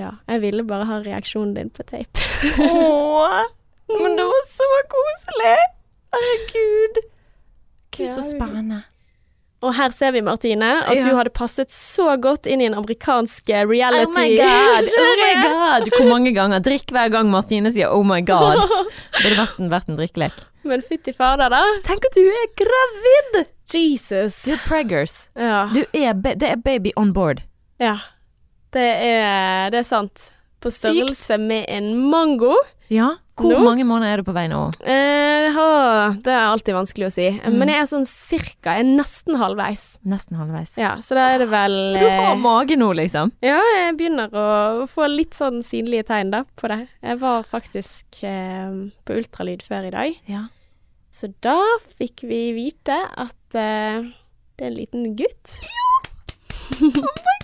[0.00, 2.24] ja, jeg ville bare ha reaksjonen din på tape.
[2.64, 3.42] Åh,
[3.88, 5.56] men det var så koselig.
[6.14, 7.02] Herregud.
[7.96, 8.82] Gud, så spennende.
[9.60, 11.02] Og her ser vi, Martine, at Ja.
[11.02, 14.04] du hadde passet så godt inn i en amerikansk eh, reality.
[14.06, 15.88] Oh my god, oh my god.
[15.96, 16.60] Hvor mange ganger?
[16.62, 18.60] Drikk hver gang Martine sier oh my god.
[18.62, 20.44] Det burde nesten vært en drikkelek.
[20.68, 21.64] Men fytti fader, da.
[21.86, 23.40] Tenk at du er gravid!
[23.68, 24.42] Jesus.
[24.46, 25.16] Du er preggers.
[25.36, 25.66] Ja.
[25.74, 27.42] Du er det er baby on board.
[27.82, 27.96] ja.
[28.70, 30.26] Det er, det er sant.
[30.60, 32.52] På størrelse med en mango.
[32.92, 33.14] Ja.
[33.38, 33.58] Hvor Nå?
[33.64, 34.58] mange måneder er du på vei nå?
[34.82, 35.66] Eh, å,
[36.24, 37.26] det er alltid vanskelig å si.
[37.38, 37.54] Mm.
[37.60, 39.84] Men jeg er sånn cirka, jeg er nesten halvveis.
[40.08, 40.72] Nesten halvveis.
[40.80, 43.32] Ja, så da er det vel du har eh, mage nå, liksom.
[43.46, 44.46] Ja, jeg begynner å
[44.90, 46.80] få litt sånn synlige tegn da på det.
[47.06, 48.74] Jeg var faktisk eh,
[49.06, 50.44] på ultralyd før i dag, Ja.
[51.14, 51.56] så da
[51.98, 54.02] fikk vi vite at eh,
[54.58, 55.60] det er en liten gutt.
[56.82, 56.90] Oh
[57.28, 57.37] my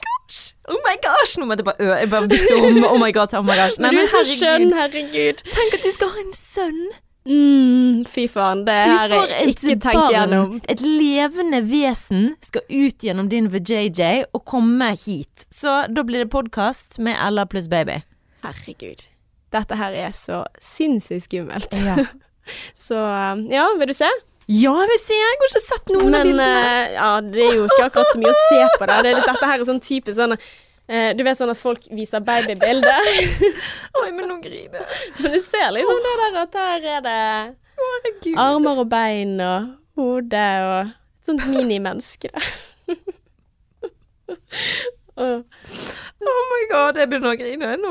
[1.05, 1.39] gosh!
[1.39, 2.85] Nå måtte jeg bare, jeg bare bytte om.
[2.89, 3.79] Oh my god, oh my gosh.
[3.81, 5.43] Nei, du men er så skjønn, herregud.
[5.55, 6.85] Tenk at du skal ha en sønn.
[7.25, 10.59] Mm, fy faen, det Du har jeg ikke tenkt gjennom.
[10.69, 15.47] et levende vesen, skal ut gjennom din VJJ og komme hit.
[15.49, 18.03] Så da blir det podkast med Ella pluss baby.
[18.45, 19.07] Herregud.
[19.55, 21.73] Dette her er så sinnssykt skummelt.
[21.73, 22.05] Ja.
[22.77, 24.09] Så um, ja, vil du se?
[24.51, 25.17] Ja, jeg vil se.
[25.17, 26.49] Jeg har ikke sett noen av bildene.
[26.61, 28.97] Uh, ja, det er jo ikke akkurat så mye å se på det.
[29.07, 31.87] det er litt, dette her er sånn type sånn eh, Du vet sånn at folk
[31.97, 33.09] viser babybilder,
[34.03, 35.13] Oi, men nå griner jeg.
[35.23, 37.17] men du ser liksom det der at her er det
[37.81, 38.37] Herregud.
[38.45, 42.45] armer og bein og hode og et sånt minimenneske der.
[45.25, 45.45] og,
[46.25, 47.91] Oh my god, jeg begynner å grine nå.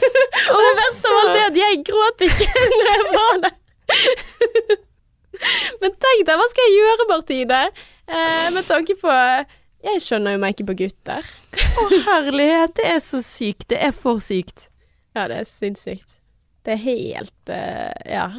[0.52, 4.82] og det verste av alt er at jeg gråt ikke når jeg var der.
[5.82, 7.64] Men tenk deg, hva skal jeg gjøre, Martine?
[8.06, 9.12] Eh, med tanke på
[9.82, 11.28] Jeg skjønner jo meg ikke på gutter.
[11.82, 13.68] Å herlighet, det er så sykt.
[13.72, 14.68] Det er for sykt.
[15.16, 16.20] Ja, det er sinnssykt.
[16.62, 18.30] Det er helt uh, Ja.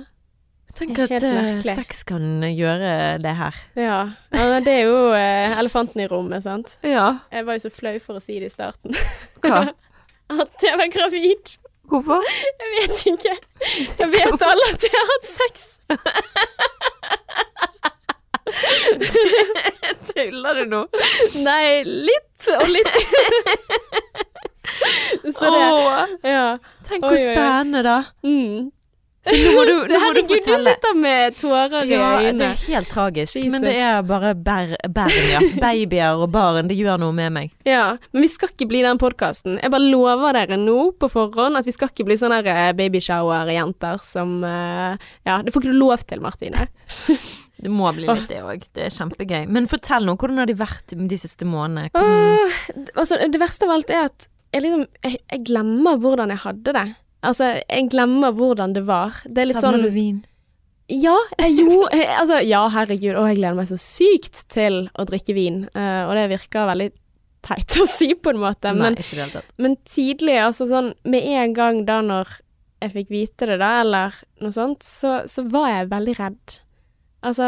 [0.73, 1.75] Tenk at merkelig.
[1.77, 3.57] sex kan gjøre det her.
[3.77, 3.97] Ja,
[4.33, 6.77] ja det er jo uh, elefanten i rommet, sant.
[6.81, 7.19] Ja.
[7.29, 8.95] Jeg var jo så flau for å si det i starten.
[9.43, 9.67] Hva?
[10.41, 11.53] at jeg var gravid.
[11.89, 12.21] Hvorfor?
[12.59, 13.33] Jeg vet ikke.
[13.99, 15.55] Jeg vet alle at jeg har hatt sex.
[20.13, 20.81] Tuller du nå?
[21.43, 22.93] Nei, litt og litt.
[25.23, 25.63] Så det
[26.29, 26.57] Ja.
[26.87, 27.97] tenk hvor spennende, da.
[28.25, 28.71] Mm.
[29.23, 32.47] Så nå må du, nå må du Herregud, du sitter med tårer i Ja, det
[32.49, 33.37] er helt tragisk.
[33.37, 33.51] Jesus.
[33.53, 35.39] Men det er bare barn, ja.
[35.63, 36.67] Babyer og barn.
[36.67, 37.53] Det gjør noe med meg.
[37.67, 39.55] Ja, men vi skal ikke bli den podkasten.
[39.63, 44.03] Jeg bare lover dere nå på forhånd at vi skal ikke bli sånne eh, babyshower-jenter
[44.03, 46.67] som eh, Ja, det får ikke du lov til, Martine.
[47.63, 48.63] Det må bli litt det òg.
[48.75, 49.45] Det er kjempegøy.
[49.55, 51.93] Men fortell nå, hvordan har de vært de siste månedene?
[51.93, 56.33] Hvordan- Åh, altså, det verste av alt er at jeg liksom Jeg, jeg glemmer hvordan
[56.33, 56.83] jeg hadde det.
[57.23, 59.21] Altså, jeg glemmer hvordan det var.
[59.25, 60.17] Det er litt Savner sånn du vin?
[60.91, 61.15] Ja,
[61.47, 63.15] jo Altså, ja, herregud.
[63.15, 65.61] Og jeg gleder meg så sykt til å drikke vin.
[65.71, 66.89] Uh, og det virker veldig
[67.47, 69.53] teit å si på en måte, Nei, ikke det tatt.
[69.59, 72.29] men tidlig, altså sånn med en gang da når
[72.83, 76.55] jeg fikk vite det, da, eller noe sånt, så, så var jeg veldig redd.
[77.23, 77.47] Altså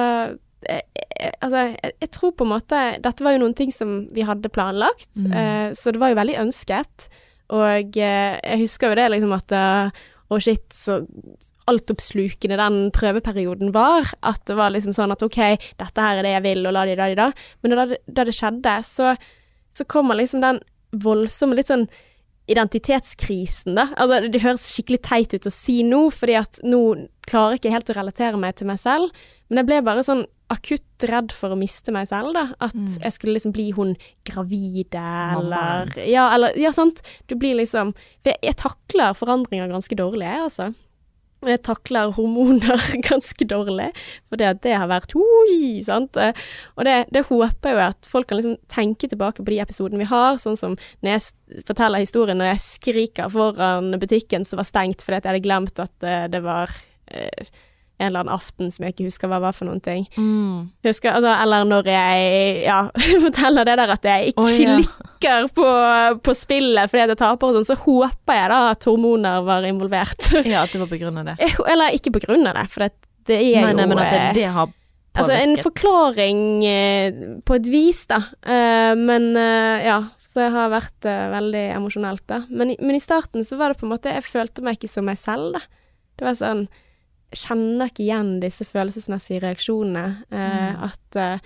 [0.66, 3.98] jeg, jeg, altså, jeg, jeg tror på en måte Dette var jo noen ting som
[4.16, 5.32] vi hadde planlagt, Mm.
[5.36, 7.08] uh, så det var jo veldig ønsket.
[7.54, 11.04] Og eh, jeg husker jo det liksom at eh, Å, shit, så
[11.70, 14.10] altoppslukende den prøveperioden var.
[14.26, 15.38] At det var liksom sånn at OK,
[15.78, 17.28] dette her er det jeg vil, og la de da de da.
[17.62, 19.14] Men da da det skjedde, så,
[19.78, 20.62] så kommer liksom den
[21.06, 21.86] voldsomme litt sånn
[22.50, 23.88] identitetskrisen, da.
[23.98, 26.82] Altså, det høres skikkelig teit ut å si nå, fordi at nå
[27.30, 29.26] klarer jeg ikke helt å relatere meg til meg selv.
[29.50, 32.48] Men jeg ble bare sånn akutt redd for å miste meg selv, da.
[32.62, 32.88] At Mm.
[33.02, 35.02] jeg skulle liksom bli hun gravide,
[35.40, 37.02] eller ja, eller Ja, sant.
[37.28, 40.74] Du blir liksom For jeg, jeg takler forandringer ganske dårlig, jeg, altså.
[41.44, 42.80] Og jeg takler hormoner
[43.10, 43.92] ganske dårlig,
[44.30, 46.18] for det, det har vært oi, sant.
[46.18, 50.00] Og det, det håper jeg jo at folk kan liksom tenke tilbake på de episodene
[50.02, 54.66] vi har, sånn som når jeg forteller historien når jeg skriker foran butikken som var
[54.66, 56.72] stengt fordi jeg hadde glemt at eh, det var
[57.14, 57.46] eh,
[57.98, 60.04] en eller annen aften som jeg ikke husker hva var for noen ting.
[60.20, 60.68] Mm.
[60.84, 62.80] Husker, altså, eller når jeg ja,
[63.26, 64.78] forteller det der at jeg Å, ja.
[64.82, 65.68] klikker på,
[66.26, 70.32] på spillet fordi jeg taper og sånn, så håper jeg da at hormoner var involvert.
[70.46, 71.38] Ja, at det var på grunn av det.
[71.72, 74.12] Eller ikke på grunn av det, for det, det er Nei, jo nei, men at
[74.12, 74.82] det, eh, det har påvirket.
[75.16, 78.20] Altså en forklaring eh, på et vis, da.
[78.44, 82.42] Eh, men ja, så jeg har vært veldig emosjonelt, da.
[82.52, 85.08] Men, men i starten så var det på en måte Jeg følte meg ikke som
[85.08, 85.64] meg selv, da.
[86.20, 86.66] Det var sånn
[87.38, 90.06] kjenner ikke igjen disse følelsesmessige reaksjonene.
[90.32, 90.84] Eh, Mm.
[90.90, 91.40] At eh,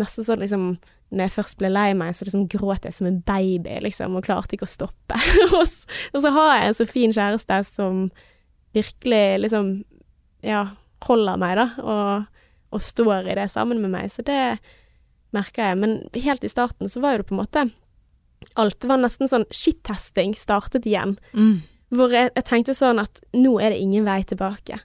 [0.00, 0.72] nesten sånn liksom
[1.10, 4.22] når jeg først ble lei meg, så liksom gråt jeg som en baby, liksom, og
[4.28, 5.16] klarte ikke å stoppe.
[5.58, 8.04] og, så, og så har jeg en så fin kjæreste som
[8.76, 9.72] virkelig liksom,
[10.46, 10.68] ja,
[11.08, 14.12] holder meg, da, og, og står i det sammen med meg.
[14.14, 14.38] Så det
[15.34, 15.80] merker jeg.
[15.82, 17.66] Men helt i starten så var jo det på en måte
[18.56, 21.18] Alt var nesten sånn shit-testing startet igjen.
[21.36, 21.58] mm.
[21.92, 24.78] Hvor jeg, jeg tenkte sånn at nå er det ingen vei tilbake.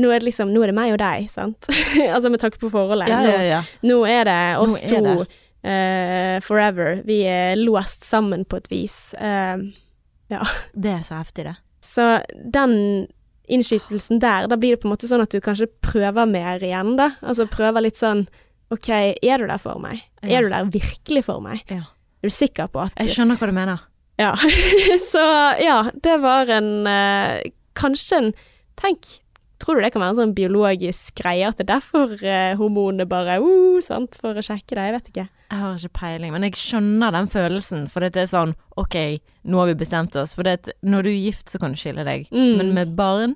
[0.00, 1.68] Nå er det liksom, nå er det meg og deg, sant?
[2.14, 3.10] altså med tanke på forholdet.
[3.12, 3.62] Ja, ja, ja.
[3.82, 5.40] Nå, nå er det oss er to det.
[5.62, 7.02] Uh, forever.
[7.06, 8.96] Vi er låst sammen på et vis.
[9.20, 11.58] Ja, Det er så heftig, det.
[11.84, 13.06] så den
[13.52, 16.94] innskytelsen der, da blir det på en måte sånn at du kanskje prøver mer igjen,
[16.96, 17.12] da.
[17.20, 18.24] Altså prøver litt sånn
[18.72, 20.00] OK, er du der for meg?
[20.24, 21.60] Er du der virkelig for meg?
[21.68, 21.84] Ja.
[22.22, 23.82] Er du sikker på at Jeg skjønner hva du mener.
[24.20, 24.32] Ja.
[25.12, 25.24] så
[25.60, 27.42] ja, det var en uh,
[27.76, 28.32] Kanskje en
[28.78, 29.18] Tenk,
[29.62, 33.06] tror du det kan være en sånn biologisk greie at det er derfor uh, hormonene
[33.08, 34.84] bare uh, sant, for å sjekke det?
[34.88, 35.26] Jeg vet ikke.
[35.52, 37.86] Jeg har ikke peiling, men jeg skjønner den følelsen.
[37.92, 38.96] For det er sånn OK,
[39.44, 40.32] nå har vi bestemt oss.
[40.36, 42.28] For det når du er gift, så kan du skille deg.
[42.32, 42.52] Mm.
[42.60, 43.34] Men med barn,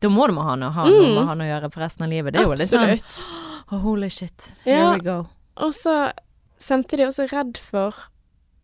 [0.00, 1.14] da må du ha noe, ha noe Mm.
[1.18, 2.32] med han å gjøre for resten av livet.
[2.34, 2.94] Det er jo litt sånn
[3.70, 4.90] oh, Holy shit, here Ja.
[4.96, 5.18] we go.
[5.60, 6.10] Og så
[6.60, 7.94] samtidig også redd for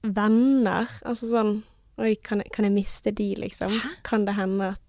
[0.03, 0.89] venner.
[1.07, 1.57] Altså sånn
[1.97, 3.73] Oi, kan jeg, kan jeg miste de, liksom?
[4.05, 4.86] Kan det hende at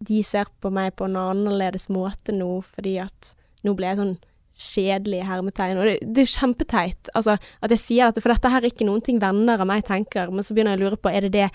[0.00, 3.34] de ser på meg på en annerledes måte nå, fordi at
[3.66, 4.16] nå ble jeg sånn
[4.60, 5.78] kjedelig hermetegn.
[5.80, 8.72] Og det, det er jo kjempeteit altså, at jeg sier dette, for dette her er
[8.72, 11.26] ikke noen ting venner av meg tenker, men så begynner jeg å lure på, er
[11.26, 11.48] det det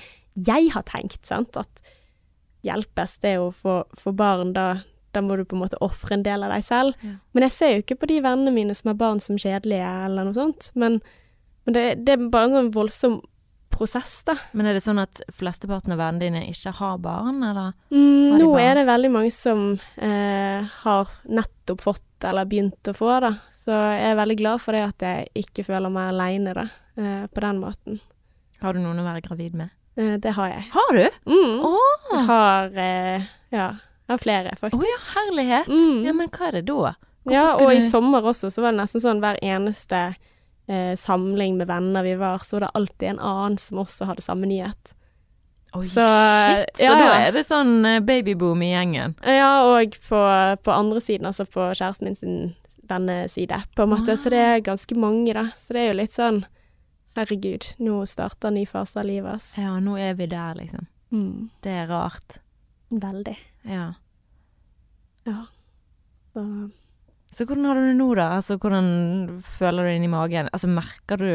[0.46, 1.58] jeg har tenkt, sant?
[1.60, 1.84] At
[2.66, 4.82] hjelpes det å få, få barn, da,
[5.16, 7.06] da må du på en måte ofre en del av deg selv.
[7.06, 7.18] Ja.
[7.36, 10.28] Men jeg ser jo ikke på de vennene mine som har barn som kjedelige, eller
[10.28, 10.72] noe sånt.
[10.76, 11.00] Men,
[11.66, 13.22] men det, det er bare en sånn voldsom
[13.76, 14.36] prosess, da.
[14.56, 17.74] Men er det sånn at flesteparten av vennene dine ikke har barn, eller?
[17.92, 18.64] Mm, nå barn?
[18.64, 19.66] er det veldig mange som
[19.98, 23.34] eh, har nettopp fått eller begynt å få, da.
[23.54, 26.68] Så jeg er veldig glad for det at jeg ikke føler meg aleine, da.
[26.98, 28.00] Eh, på den måten.
[28.64, 29.74] Har du noen å være gravid med?
[30.00, 30.64] Eh, det har jeg.
[30.74, 31.06] Har du?
[31.30, 31.58] Mm.
[31.68, 32.06] Oh.
[32.14, 33.68] Jeg har eh, Ja,
[34.08, 34.84] jeg har flere, faktisk.
[34.88, 35.68] ja, herlighet.
[35.72, 36.00] Mm.
[36.08, 36.96] Ja, men hva er det da?
[37.26, 40.02] Hvorfor Ja, og og i sommer også, så var det nesten sånn hver eneste
[40.68, 44.26] eh, samling med venner vi var, så var det alltid en annen som også hadde
[44.26, 44.94] samme nyhet.
[45.76, 46.78] Oi, Så, shit.
[46.78, 49.16] Så ja, da er det sånn eh, babyboom i gjengen.
[49.28, 50.22] Ja, og på,
[50.64, 52.38] på andre siden, altså på kjæresten min sin
[52.88, 54.16] venneside, på en måte.
[54.18, 55.50] Så det er ganske mange, da.
[55.58, 56.46] Så det er jo litt sånn
[57.16, 59.54] Herregud, nå starter ny fase av livet, oss.
[59.56, 60.84] Ja, nå er vi der, liksom.
[61.16, 61.46] Mm.
[61.64, 62.42] Det er rart.
[62.92, 63.36] Veldig.
[63.72, 63.86] Ja.
[65.24, 65.46] Ja.
[66.34, 66.44] Så
[67.36, 68.30] Så hvordan har du det nå, da?
[68.38, 70.52] Altså, hvordan føler du det inni magen?
[70.54, 71.32] Altså, merker du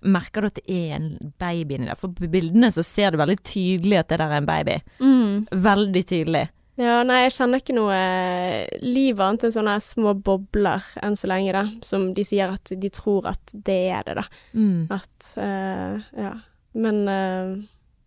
[0.00, 1.98] Merker du at det er en baby inni der?
[2.00, 4.78] For på bildene så ser du veldig tydelig at det der er en baby.
[4.96, 5.50] mm.
[5.52, 6.46] Veldig tydelig.
[6.80, 11.28] Ja, nei, jeg kjenner ikke noe eh, liv annet enn sånne små bobler enn så
[11.28, 11.66] lenge, da.
[11.84, 14.24] Som de sier at de tror at det er det, da.
[14.56, 14.86] Mm.
[14.96, 16.32] At uh, Ja.
[16.70, 17.58] Men, uh,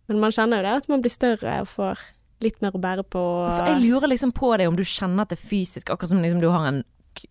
[0.08, 2.00] men man kjenner jo det at man blir større og får
[2.44, 3.22] litt mer å bære på.
[3.22, 6.22] For jeg lurer liksom på det om du kjenner at det er fysisk, akkurat som
[6.24, 6.82] liksom du har en,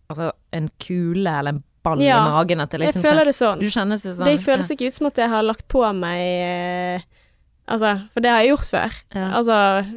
[0.08, 2.60] altså, en kule eller en ball Ja, i magen.
[2.64, 3.60] At det liksom jeg føler det sånn.
[3.60, 6.22] Du kjenner det sånn Det føles ikke ut som at jeg har lagt på meg
[6.24, 7.10] eh,
[7.64, 8.96] Altså, for det har jeg gjort før.
[9.16, 9.28] Ja.
[9.38, 9.54] Altså,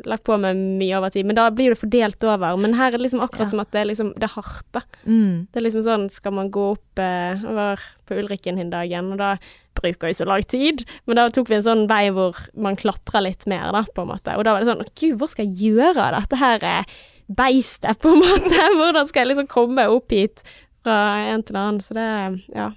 [0.08, 1.28] lagt på meg mye over tid.
[1.28, 2.56] Men da blir det fordelt over.
[2.64, 3.52] Men her er det liksom akkurat Ja.
[3.52, 4.82] som at det er liksom Det er hardt, da.
[5.06, 5.48] mm.
[5.52, 9.18] Det er liksom sånn, skal man gå opp eh, var på Ulrikken den dagen, og
[9.20, 9.34] da
[9.76, 10.86] bruker vi så lang tid.
[11.06, 14.14] Men da tok vi en sånn vei hvor man klatrer litt mer, da, på en
[14.16, 14.38] måte.
[14.38, 16.84] Og da var det sånn Gud, hvor skal jeg gjøre av dette her eh,
[17.28, 18.64] beistet, på en måte?
[18.80, 20.44] Hvordan skal jeg liksom komme opp hit
[20.86, 20.98] fra
[21.34, 21.84] en til en annen?
[21.84, 22.08] Så det
[22.56, 22.72] Ja.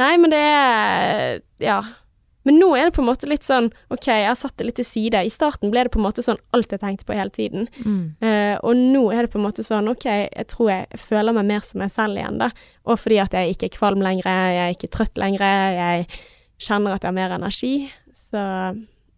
[0.00, 1.82] Nei, men det er Ja.
[2.46, 4.76] Men nå er det på en måte litt sånn OK, jeg har satt det litt
[4.78, 5.18] til side.
[5.18, 7.66] I starten ble det på en måte sånn alt jeg tenkte på hele tiden.
[7.82, 8.14] Mm.
[8.22, 11.48] Uh, og nå er det på en måte sånn OK, jeg tror jeg føler meg
[11.48, 12.52] mer som meg selv igjen, da.
[12.86, 16.06] Og fordi at jeg ikke er kvalm lenger, jeg er ikke trøtt lenger, jeg
[16.68, 17.74] kjenner at jeg har mer energi.
[18.30, 18.46] Så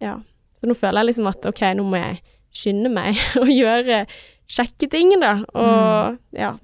[0.00, 0.16] ja.
[0.56, 2.22] Så nå føler jeg liksom at OK, nå må jeg
[2.54, 4.06] skynde meg og gjøre
[4.48, 5.34] Sjekke ting, da.
[5.54, 6.54] Og ja.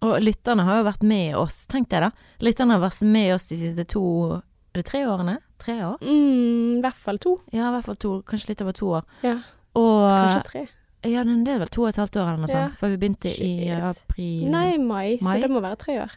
[0.00, 2.10] Og lytterne har jo vært med oss, tenk deg da.
[2.40, 4.02] Lytterne har vært med oss de siste to
[4.38, 5.38] Er det tre årene?
[5.58, 5.96] Tre år?
[6.04, 7.32] Mm, I hvert fall to.
[7.50, 8.10] Ja, i hvert fall to.
[8.28, 9.04] Kanskje litt over to år.
[9.26, 9.38] Ja,
[9.74, 10.62] Og kanskje tre.
[11.08, 12.68] Ja, det er vel to og et halvt år eller noe Ja.
[12.68, 12.78] sånt.
[12.78, 16.12] For vi begynte i april Nei, mai, så det må være tre år.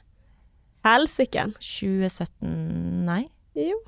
[0.86, 1.48] Helsike.
[1.60, 3.80] 2017 Nei, Jo.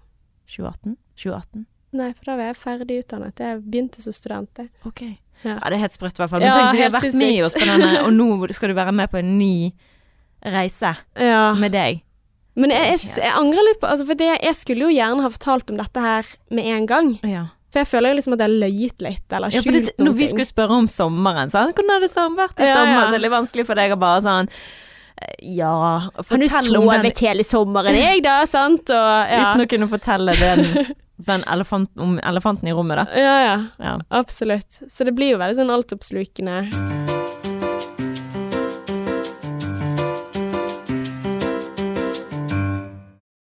[0.48, 0.98] 2018?
[1.16, 1.66] 2018?
[1.94, 3.36] Nei, for da var jeg ferdig utdannet.
[3.40, 4.50] Jeg begynte som student.
[4.58, 4.70] jeg.
[4.86, 5.02] Ok.
[5.44, 5.58] Ja.
[5.60, 6.40] Ja, det er helt sprøtt i hvert fall.
[6.44, 8.94] Men Ja, tenk, du har vært med oss på denne, og nå skal du være
[8.96, 9.72] med på en ny
[10.44, 11.54] reise Ja.
[11.56, 12.02] med deg.
[12.56, 15.30] Men jeg, jeg, jeg angrer litt på altså For det, jeg skulle jo gjerne ha
[15.34, 17.14] fortalt om dette her med en gang.
[17.26, 17.48] Ja.
[17.74, 20.06] For jeg føler jo liksom at jeg har løyet litt, eller Ja, for skjult noe.
[20.06, 23.00] når vi skulle spørre om sommeren, sånn, hvordan har det vært i Ja, sommer?
[23.00, 23.08] ja.
[23.10, 26.86] Så er litt vanskelig for deg å bare sånn eh, Ja, Har du fortell om
[26.92, 28.36] den sovet hele sommeren, jeg, da?
[28.46, 28.94] Sant?
[28.94, 29.42] Og ja.
[29.50, 33.06] uten å kunne fortelle den, den elefant, om elefanten i rommet, da.
[33.20, 33.58] Ja, ja.
[33.80, 34.00] Ja.
[34.10, 34.80] Absolutt.
[34.92, 36.70] Så det blir jo veldig sånn altoppslukende.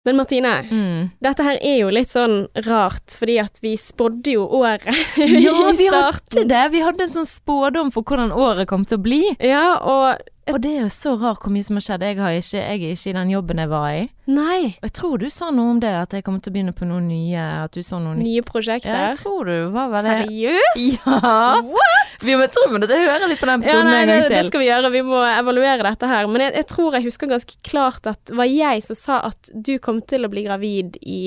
[0.06, 1.12] Men Martine, Mm.
[1.24, 4.84] dette her er jo litt sånn rart, fordi at vi spådde jo året
[5.18, 6.64] Ja, i vi hadde det.
[6.74, 9.22] Vi hadde en sånn spådom for hvordan året kom til å bli.
[9.40, 10.20] Ja, og
[10.52, 12.04] Og det er jo så rart hvor mye som har skjedd.
[12.04, 14.02] Jeg, har ikke, jeg er ikke i den jobben jeg var i.
[14.28, 14.58] Nei.
[14.82, 16.88] Og jeg tror du sa noe om det, at jeg kommer til å begynne på
[16.90, 18.28] noe nye, at du så noe nytt.
[18.28, 20.18] Nye Ja, jeg tror du var vel det.
[20.26, 20.84] Seriøst?
[21.24, 21.32] Ja.
[21.64, 22.18] What?
[22.24, 24.36] Vi må tro men det hører litt på den Ja, nei, en gang til.
[24.36, 24.92] det skal vi gjøre.
[24.94, 26.28] Vi må evaluere dette her.
[26.32, 29.52] Men jeg, jeg tror jeg husker ganske klart at det var jeg som sa at
[29.54, 31.24] du kom til å bli gravid i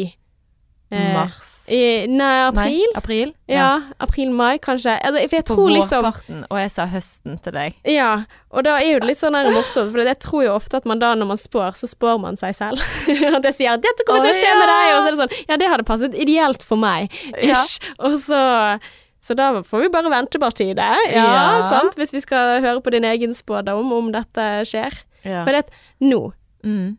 [1.14, 1.52] Mars.
[1.66, 2.76] I, nei, april?
[2.78, 3.30] Nei, april?
[3.50, 4.92] Ja, april-mai, kanskje.
[5.02, 7.78] Altså, for jeg På tror liksom vårparten, og jeg sa høsten til deg.
[7.90, 8.11] Ja,
[8.54, 11.02] og da er jo det litt sånn morsomt, for jeg tror jo ofte at man
[11.02, 12.78] da når man spår, så spår man seg selv.
[13.40, 15.22] at jeg sier 'dette kommer til å skje skje med deg', og så er det
[15.24, 17.11] sånn 'ja, det hadde passet ideelt for meg',
[17.42, 17.59] Ja.
[17.98, 18.78] Og så
[19.26, 21.70] så da får vi bare vente bare til det, ja, Ja.
[21.70, 21.96] sant?
[21.98, 24.94] Hvis vi skal høre på din egen spådom om dette skjer.
[25.24, 25.42] Ja.
[25.42, 26.32] For det at nå
[26.62, 26.96] Mm.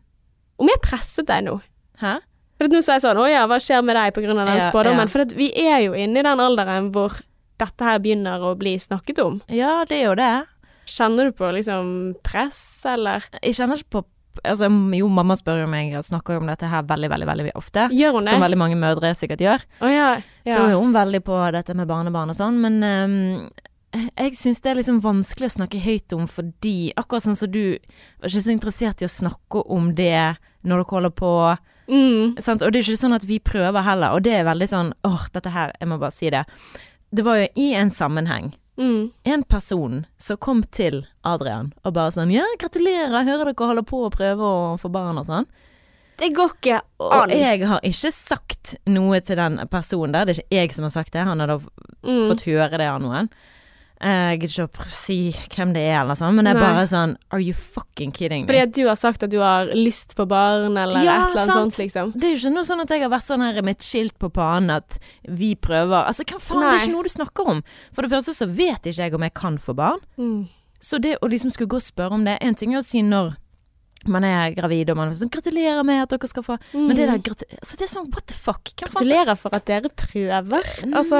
[0.58, 1.60] Om jeg presset deg nå
[2.00, 2.20] Hæ?
[2.58, 5.06] For nå sier jeg sånn 'Å ja, hva skjer med deg av den Ja, spådommen?'
[5.06, 5.12] ja.
[5.12, 7.20] For vi er jo inne i den alderen hvor
[7.58, 9.40] dette her begynner å bli snakket om.
[9.48, 10.46] Ja, det er jo det.
[10.88, 13.24] Kjenner du på liksom press, eller?
[13.42, 14.04] Jeg kjenner ikke på
[14.46, 17.54] Altså, jo, mamma spør jo meg og snakker jo om dette her veldig, veldig veldig
[17.58, 17.88] ofte.
[17.90, 18.34] Gjør hun det?
[18.36, 19.64] Som veldig mange mødre sikkert gjør.
[19.82, 20.20] Oh, ja.
[20.46, 20.52] ja.
[20.54, 23.50] Så er hun veldig på dette med barnebarn og sånn, men um,
[23.96, 27.78] jeg syns det er liksom vanskelig å snakke høyt om fordi Akkurat sånn som du
[28.20, 31.32] var ikke så interessert i å snakke om det når dere holder på.
[31.88, 32.38] Mm.
[32.38, 35.26] Og det er ikke sånn at vi prøver heller, og det er veldig sånn åh,
[35.34, 36.44] dette her, jeg må bare si det.
[37.10, 38.52] Det var jo i en sammenheng.
[38.78, 39.10] Mm.
[39.26, 44.04] En person som kom til Adrian og bare sånn Ja, gratulerer, hører dere holder på
[44.06, 45.48] å prøve å få barn og sånn.
[46.18, 47.30] Det går ikke an.
[47.30, 50.26] Og jeg har ikke sagt noe til den personen der.
[50.26, 52.24] Det er ikke jeg som har sagt det, han har da mm.
[52.30, 53.30] fått høre det av noen.
[53.98, 55.16] Jeg gidder ikke å si
[55.56, 56.66] hvem det er, eller sånn, men det er Nei.
[56.68, 60.14] bare sånn Are you fucking kidding Fordi at du har sagt at du har lyst
[60.14, 61.74] på barn, eller Ja, et eller annet sant.
[61.74, 62.12] sånt, liksom.
[62.14, 64.14] Det er jo ikke noe sånn at jeg har vært sånn her med et skilt
[64.22, 67.62] på panen at vi prøver Altså, hva faen, det er ikke noe du snakker om.
[67.92, 69.98] For det første så vet ikke jeg om jeg kan få barn.
[70.16, 70.46] Mm.
[70.80, 73.02] Så det å liksom skulle gå og spørre om det En ting er å si
[73.02, 73.34] når
[74.06, 77.08] man er gravid og man er sånn 'Gratulerer med at dere skal få' Men det
[77.08, 78.70] der altså, det er sånn what the fuck?
[78.70, 80.62] Hvem Gratulerer for at dere prøver.
[80.84, 80.94] Mm.
[80.94, 81.18] Altså,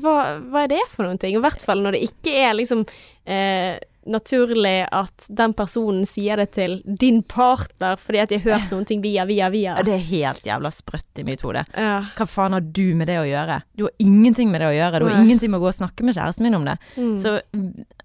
[0.00, 1.36] hva, hva er det for noen ting?
[1.36, 2.86] I hvert fall når det ikke er liksom
[3.26, 8.70] eh, naturlig at den personen sier det til din partner fordi at de har hørt
[8.74, 9.76] noen ting via, via, via.
[9.84, 11.64] Det er helt jævla sprøtt i mitt hode.
[11.74, 11.96] Ja.
[12.18, 13.60] Hva faen har du med det å gjøre?
[13.78, 15.00] Du har ingenting med det å gjøre.
[15.00, 15.24] Du har Nei.
[15.26, 16.76] ingenting med å gå og snakke med kjæresten min om det.
[16.96, 17.14] Mm.
[17.20, 17.36] Så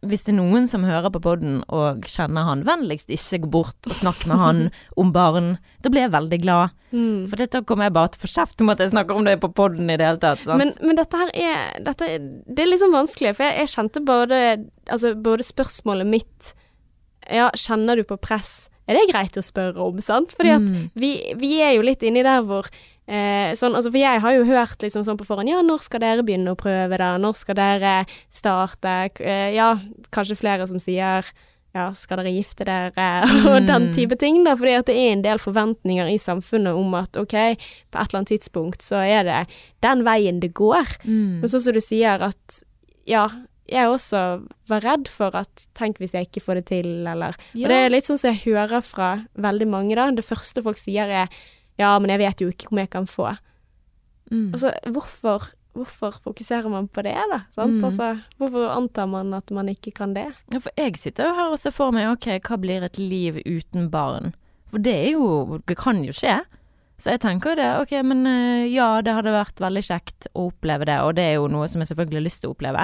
[0.06, 3.90] hvis det er noen som hører på podden og kjenner han, vennligst ikke gå bort
[3.90, 4.64] og snakke med han
[5.02, 5.58] om barn.
[5.82, 6.74] Da blir jeg veldig glad.
[6.92, 7.28] Mm.
[7.32, 9.38] For dette kommer jeg bare til å få kjeft om at jeg snakker om det
[9.40, 10.42] på podden i det hele tatt.
[10.44, 10.58] Sant?
[10.60, 12.10] Men, men dette her er dette,
[12.50, 14.40] Det er sånn vanskelig, for jeg, jeg kjente både,
[14.92, 16.54] altså både spørsmålet mitt
[17.30, 18.68] Ja, kjenner du på press?
[18.90, 20.34] Er det greit å spørre om, sant?
[20.36, 20.90] Fordi at Mm.
[20.98, 22.66] vi, vi er jo litt inni der hvor
[23.08, 26.02] eh, sånn, altså For jeg har jo hørt liksom sånn på forhånd Ja, når skal
[26.02, 27.12] dere begynne å prøve, da?
[27.22, 27.94] Når skal dere
[28.34, 29.12] starte?
[29.22, 29.76] Eh, ja,
[30.12, 31.24] kanskje flere som sier
[31.76, 33.08] ja, skal dere gifte dere?
[33.52, 33.94] og den Mm.
[33.94, 34.56] type ting, da.
[34.58, 38.18] Fordi at det er en del forventninger i samfunnet om at OK, på et eller
[38.24, 39.44] annet tidspunkt så er det
[39.86, 40.98] den veien det går.
[41.06, 41.40] Mm.
[41.44, 42.60] Men sånn som du sier at
[43.10, 43.28] ja,
[43.70, 47.68] jeg også var redd for at tenk hvis jeg ikke får det til, eller Ja.
[47.68, 50.10] Og det er litt sånn som jeg hører fra veldig mange, da.
[50.10, 51.28] Det første folk sier er
[51.78, 53.38] ja, men jeg vet jo ikke om jeg kan få.
[54.32, 54.50] Mm.
[54.54, 57.42] Altså, hvorfor, hvorfor fokuserer man på det, da?
[57.56, 57.80] Sant?
[57.80, 57.88] Mm.
[57.90, 60.28] Altså, hvorfor antar man at man ikke kan det?
[60.54, 63.42] Ja, for jeg sitter jo her og ser for meg ok, hva blir et liv
[63.46, 64.34] uten barn?
[64.70, 66.42] For det er jo Det kan jo skje.
[67.00, 70.50] Så jeg tenker jo det, ok, men eh, ja, det hadde vært veldig kjekt å
[70.50, 72.84] oppleve det, og det er jo noe som jeg selvfølgelig har lyst til å oppleve.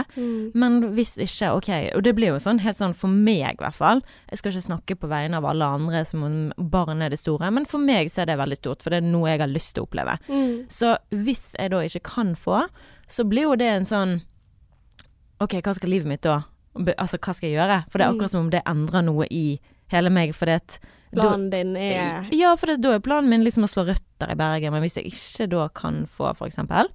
[0.55, 3.75] Men hvis ikke, ok, og det blir jo sånn helt sånn for meg i hvert
[3.75, 4.01] fall,
[4.31, 6.37] jeg skal ikke snakke på vegne av alle andre som om
[6.71, 9.09] barn er det store, men for meg så er det veldig stort, for det er
[9.11, 10.15] noe jeg har lyst til å oppleve.
[10.31, 10.53] Mm.
[10.71, 12.63] Så hvis jeg da ikke kan få,
[13.11, 14.15] så blir jo det en sånn
[15.43, 16.37] Ok, hva skal livet mitt da?
[16.95, 17.81] Altså, hva skal jeg gjøre?
[17.91, 18.15] For det er Mm.
[18.15, 19.59] akkurat som om det endrer noe i
[19.91, 20.79] hele meg, fordi at
[21.21, 24.35] da- din er Ja, for det, da er planen min liksom å slå røtter i
[24.35, 26.87] Bergen, men hvis jeg ikke da kan få, for eksempel,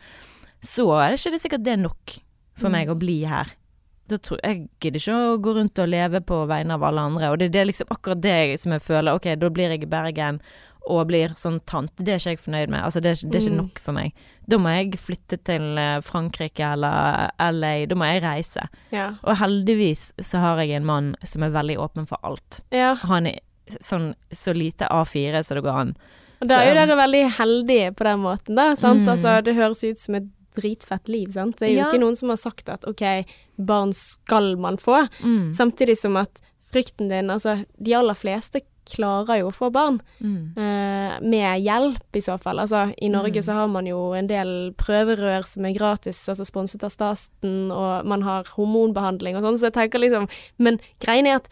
[0.62, 2.18] så er det ikke det sikkert det er nok
[2.54, 2.72] for Mm.
[2.72, 3.46] meg å bli her.
[4.09, 7.30] Da tror jeg gidder ikke å gå rundt og leve på vegne av alle andre,
[7.30, 9.87] og det, det er liksom akkurat det som jeg føler, ok, da blir jeg i
[9.87, 10.40] Bergen
[10.88, 13.44] og blir sånn tante, det er ikke jeg fornøyd med, altså det er, det er
[13.46, 13.62] ikke Mm.
[13.62, 14.12] nok for meg.
[14.48, 18.68] Da må jeg flytte til eh, Frankrike eller LA, da må jeg reise.
[18.90, 19.14] Ja.
[19.22, 22.62] Og heldigvis så har jeg en mann som er veldig åpen for alt.
[22.72, 22.94] ja.
[22.94, 23.38] Han er
[23.80, 25.94] sånn så lite A4 som det går an.
[26.40, 28.74] Og da er jo dere veldig heldige på den måten, da.
[28.74, 29.02] Sant?
[29.04, 29.09] Mm.
[29.12, 31.56] Altså, det høres ut som et dritfett liv, sant.
[31.59, 31.88] Det er jo Ja.
[31.90, 33.02] ikke noen som har sagt at OK,
[33.59, 35.09] barn skal man få.
[35.22, 35.52] Mm.
[35.54, 36.40] Samtidig som at
[36.72, 40.00] frykten din Altså, de aller fleste klarer jo å få barn.
[40.20, 40.56] Mm.
[40.56, 42.59] Eh, med hjelp, i så fall.
[42.59, 43.42] Altså, I Norge Mm.
[43.44, 48.04] så har man jo en del prøverør som er gratis, altså sponset av staten, og
[48.06, 50.28] man har hormonbehandling og sånn, så jeg tenker liksom
[50.59, 51.48] Men greien er at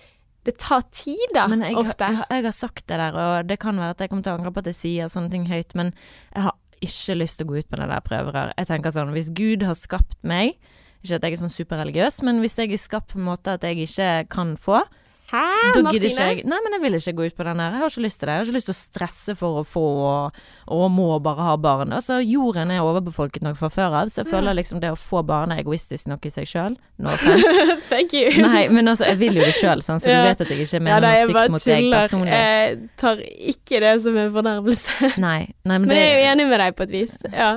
[0.49, 2.07] det tar tid, da, Men jeg, ofte.
[2.09, 4.39] jeg, jeg har sagt det der, og det kan være at jeg kommer til å
[4.39, 5.93] angre på at jeg sier sånne ting høyt, men
[6.33, 8.53] jeg har ikke lyst til å gå ut med det der prøverør.
[8.57, 10.55] Jeg tenker sånn, hvis Gud har skapt meg
[11.03, 13.63] Ikke at jeg er sånn superreligiøs, men hvis jeg er skapt på en måte at
[13.63, 14.81] jeg ikke kan få,
[15.29, 15.41] Hæ,
[15.75, 16.09] da Martine?
[16.09, 17.75] jeg Nei, men jeg vil ikke gå ut på den der.
[17.75, 18.33] Jeg har ikke lyst til det.
[18.33, 20.39] Jeg har ikke lyst til å stresse for å få og,
[20.73, 21.93] og må bare ha barn.
[21.93, 25.21] Altså, jorden er overbefolket nok fra før av, så jeg føler liksom det å få
[25.29, 26.79] barn er egoistisk nok i seg sjøl.
[26.99, 27.13] No.
[27.93, 28.33] Thank you.
[28.41, 30.23] Nei, men altså, jeg vil jo det sjøl, så Ja.
[30.23, 32.33] du vet at jeg ikke ja, mener noe stygt mot deg personlig.
[32.33, 35.13] Jeg tar ikke det som en fornærmelse.
[35.21, 37.17] Nei, nei, men, Men det jeg er jo enig med deg på et vis.
[37.33, 37.53] Ja.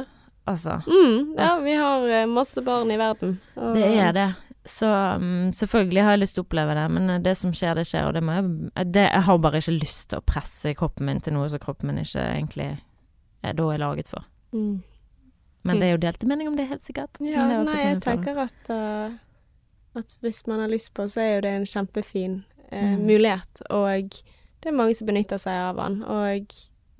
[0.49, 3.39] Altså, Mm, ja, vi har eh, masse barn i verden.
[3.55, 4.29] og- det er det.
[4.65, 7.87] Så um, selvfølgelig har jeg lyst til å oppleve det, men det som skjer, det
[7.89, 11.07] skjer, og det må jeg det, Jeg har bare ikke lyst til å presse kroppen
[11.09, 12.67] min til noe som kroppen min ikke egentlig
[13.41, 14.27] er da er laget for.
[14.53, 14.83] Mm.
[15.65, 17.17] Men det er jo delte meninger om det, helt sikkert.
[17.25, 19.13] Ja, nei, jeg tenker at, uh,
[19.97, 23.01] at hvis man har lyst på, så er jo det en kjempefin uh, Mm.
[23.05, 23.61] mulighet.
[23.69, 24.13] Og
[24.61, 26.53] det er mange som benytter seg av den, og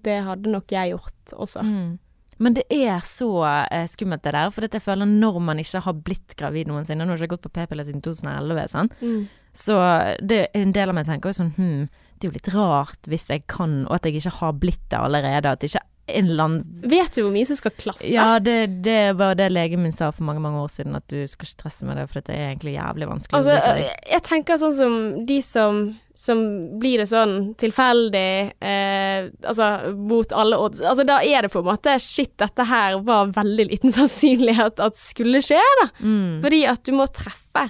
[0.04, 1.62] det hadde nok jeg gjort også.
[1.63, 2.00] Mm.
[2.42, 6.00] Men det er så eh, skummelt det der, for jeg føler når man ikke har
[6.08, 8.96] blitt gravid noensinne Nå har jeg ikke gått på p-piller siden 2011, sant?
[9.02, 9.28] Mm.
[9.54, 9.78] Så
[10.24, 11.86] det, en del av meg tenker jo sånn hm,
[12.22, 15.00] det er jo litt rart hvis jeg kan, og at jeg ikke har blitt det
[15.00, 15.54] allerede.
[15.54, 18.08] At ikke en eller annen Vet du hvor mye som skal klaffe?
[18.10, 21.22] Ja, det, det var det legen min sa for mange mange år siden, at du
[21.30, 23.38] skal ikke stresse med det, for det er egentlig jævlig vanskelig.
[23.38, 24.95] Altså, jeg- jeg tenker sånn som
[25.30, 25.80] de som,
[26.16, 26.41] som
[26.82, 30.82] blir det sånn tilfeldig, eh, altså mot alle odds.
[30.82, 34.97] Altså, da er det på en måte Shit, dette her var veldig liten sannsynlighet at
[34.99, 35.88] skulle skje, da.
[36.02, 36.41] mm.
[36.43, 37.70] Fordi at du må treffe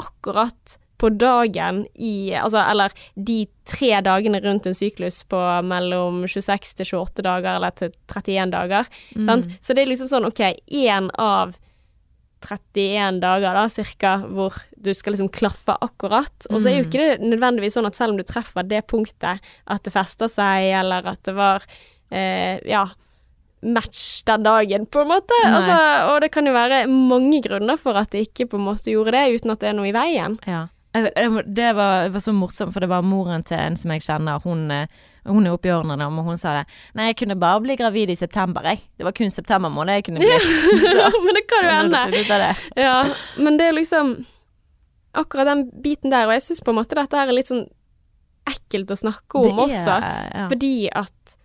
[0.00, 6.74] akkurat på dagen i Altså, eller de tre dagene rundt en syklus på mellom 26
[6.80, 8.88] til 28 dager, eller til 31 dager.
[9.16, 9.50] Sant?
[9.64, 10.42] Så det er liksom sånn, OK,
[10.80, 11.56] én av
[12.40, 16.32] 31 dager, da, cirka, hvor du skal liksom klaffe akkurat.
[16.50, 19.44] Og så er jo ikke det nødvendigvis sånn at selv om du treffer det punktet,
[19.66, 21.66] at det fester seg, eller at det var
[22.10, 22.86] eh, ja,
[23.60, 25.36] match den dagen, på en måte.
[25.44, 25.76] Altså,
[26.14, 29.12] og det kan jo være mange grunner for at det ikke på en måte gjorde
[29.16, 30.38] det, uten at det er noe i veien.
[30.48, 30.66] Ja.
[30.92, 34.40] Det var, var så morsomt, for det var moren til en som jeg kjenner.
[34.42, 34.88] Hun, eh,
[35.28, 36.64] hun er oppi årene, da, men hun sa det.
[36.98, 38.82] Nei, jeg kunne bare bli gravid i september, jeg.
[38.98, 40.30] Det var kun september måned jeg kunne bli.
[40.32, 42.04] Ja, men det kan jo hende.
[42.80, 42.96] Ja,
[43.38, 44.14] men det er liksom
[45.14, 47.66] akkurat den biten der, og jeg syns på en måte dette her er litt sånn
[48.50, 50.46] ekkelt å snakke om er- også, ja.
[50.50, 51.36] fordi at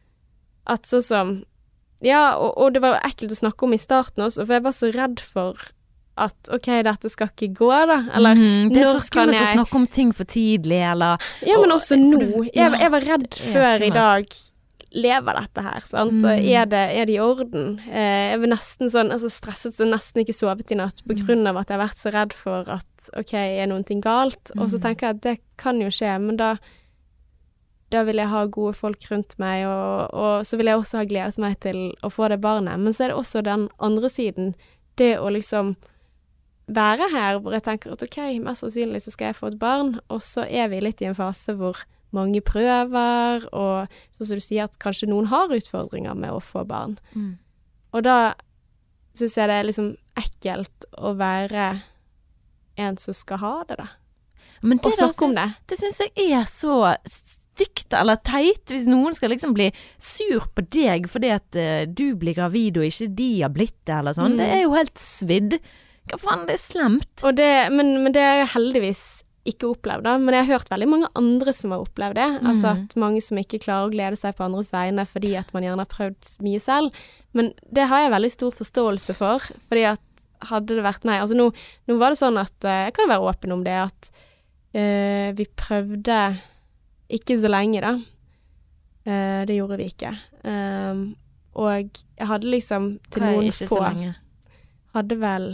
[0.65, 1.33] at sånn som
[2.03, 4.73] Ja, og, og det var ekkelt å snakke om i starten også, for jeg var
[4.75, 5.61] så redd for
[6.18, 7.97] at OK, dette skal ikke gå, da.
[8.16, 11.70] Eller Mhm, Det er så skummelt å snakke om ting for tidlig, eller Ja, men
[11.72, 12.45] også nå.
[12.45, 14.26] Jeg, ja, jeg var redd før i dag.
[14.95, 16.22] Lever dette her, sant?
[16.24, 16.26] Mm.
[16.39, 17.80] Er, det, er det i orden?
[17.91, 21.26] Eh, jeg var nesten sånn altså stresset så nesten ikke sovet i natt på Mm.
[21.28, 24.51] grunn av at jeg har vært så redd for at OK, er noen ting galt?
[24.55, 24.82] Og så Mm.
[24.82, 26.55] tenker jeg at det kan jo skje, men da
[27.91, 31.05] da vil jeg ha gode folk rundt meg, og, og så vil jeg også ha
[31.05, 32.80] gledet meg til å få det barnet.
[32.80, 34.55] Men så er det også den andre siden,
[34.97, 35.76] det å liksom
[36.68, 39.99] være her hvor jeg tenker at OK, mest sannsynlig så skal jeg få et barn,
[40.09, 41.84] og så er vi litt i en fase hvor
[42.16, 46.63] mange prøver, og sånn som du sier at kanskje noen har utfordringer med å få
[46.68, 46.95] barn.
[47.13, 47.36] Mm.
[47.95, 48.18] Og da
[49.16, 51.70] syns jeg det er liksom ekkelt å være
[52.82, 53.88] en som skal ha det, da.
[54.66, 55.49] Men det, og snakke om det.
[55.70, 56.78] det syns jeg er så
[57.55, 59.70] stygt eller teit, hvis noen skal liksom bli
[60.01, 63.99] sur på deg fordi at uh, du blir gravid og ikke de har blitt det,
[63.99, 64.36] eller sånn.
[64.36, 64.41] Mm.
[64.41, 65.57] Det er jo helt svidd.
[66.11, 67.23] Hva faen, det er slemt.
[67.37, 69.03] Det, men, men det har jeg heldigvis
[69.45, 70.15] ikke opplevd, da.
[70.21, 72.27] Men jeg har hørt veldig mange andre som har opplevd det.
[72.41, 72.79] Altså Mm.
[72.81, 75.85] at mange som ikke klarer å glede seg på andres vegne fordi at man gjerne
[75.85, 77.05] har prøvd mye selv.
[77.33, 80.01] Men det har jeg veldig stor forståelse for, fordi at
[80.45, 81.45] hadde det vært meg Altså nå,
[81.87, 84.09] nå var det sånn at eh, Jeg kan være åpen om det, at
[84.75, 86.17] uh, vi prøvde
[87.15, 87.93] ikke så lenge, da.
[89.05, 90.11] Uh, det gjorde vi ikke.
[90.43, 91.15] Um,
[91.55, 91.71] og
[92.17, 94.15] jeg hadde liksom til Hva er noen ikke få så lenge?
[94.95, 95.47] hadde vel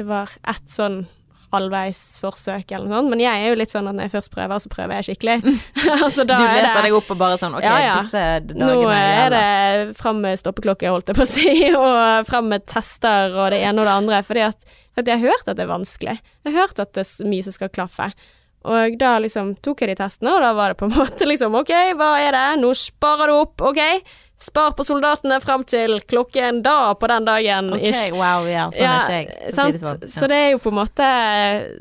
[0.00, 1.02] Det var ett sånn
[1.50, 4.62] halvveisforsøk eller noe sånt, men jeg er jo litt sånn at når jeg først prøver,
[4.62, 5.54] så prøver jeg skikkelig.
[6.04, 7.94] altså, da du er leser det deg opp og bare sånn OK, Ja, ja.
[8.04, 12.50] disse dagene Nå er det fram med stoppeklokke, holdt jeg på å si, og fram
[12.54, 15.58] med tester og det ene og det andre, fordi at, for jeg har hørt at
[15.58, 16.16] det er vanskelig.
[16.20, 18.10] Jeg har hørt at det er mye som skal klaffe.
[18.70, 21.56] Og da liksom tok jeg de testene, og da var det på en måte liksom
[21.58, 22.48] OK, hva er det?
[22.62, 23.82] Nå sparer du opp, OK?
[24.40, 27.74] Spar på soldatene fram til klokken da på den dagen.
[27.76, 28.06] OK, ish.
[28.14, 29.52] wow, ja, sånn er ikke jeg.
[29.52, 30.06] Så, det sånn.
[30.14, 31.08] Så det er jo på en måte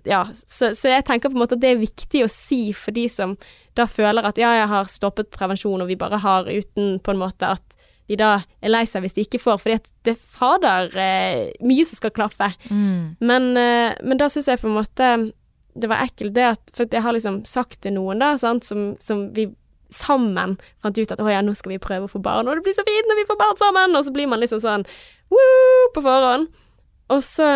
[0.09, 2.95] Ja, så, så jeg tenker på en måte at det er viktig å si for
[2.95, 3.37] de som
[3.79, 7.21] da føler at ja, jeg har stoppet prevensjon, og vi bare har uten på en
[7.21, 7.79] måte at
[8.09, 11.41] de da er lei seg hvis de ikke får, fordi at det er fader eh,
[11.63, 12.49] mye som skal klaffe.
[12.67, 13.21] Mm.
[13.21, 15.11] Men, eh, men da syns jeg på en måte
[15.79, 18.95] det var ekkelt det at For jeg har liksom sagt til noen, da, sant, som,
[18.99, 19.47] som vi
[19.93, 22.65] sammen fant ut at å ja, nå skal vi prøve å få barn, og det
[22.65, 24.85] blir så fint når vi får barn sammen, og så blir man liksom sånn
[25.33, 26.49] woo på forhånd.
[27.09, 27.49] Og så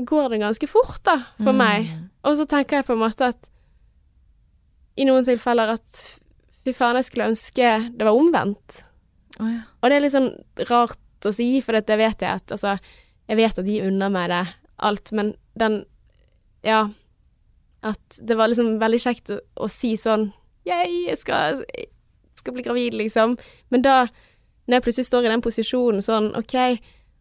[0.00, 1.90] går det ganske fort, da, for meg.
[1.90, 2.06] Mm.
[2.28, 3.50] Og så tenker jeg på en måte at
[5.00, 6.00] i noen tilfeller at
[6.64, 8.80] fy faen, jeg skulle ønske det var omvendt.
[9.40, 9.62] Oh, ja.
[9.80, 10.32] Og det er litt sånn
[10.68, 12.76] rart å si, for det vet jeg at altså
[13.30, 14.42] Jeg vet at de unner meg det,
[14.82, 15.84] alt, men den
[16.66, 16.88] Ja.
[17.80, 20.26] At det var liksom veldig kjekt å, å si sånn
[20.66, 21.88] Yay, jeg skal, jeg
[22.36, 23.36] skal bli gravid, liksom.
[23.70, 24.06] Men da,
[24.68, 26.56] når jeg plutselig står i den posisjonen sånn OK,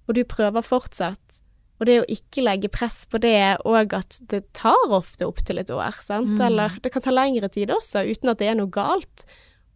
[0.09, 1.39] og du prøver fortsatt,
[1.79, 5.69] og det å ikke legge press på det, og at det tar ofte opptil et
[5.71, 6.41] år, sant, Mm.
[6.47, 9.23] eller det kan ta lengre tid også, uten at det er noe galt.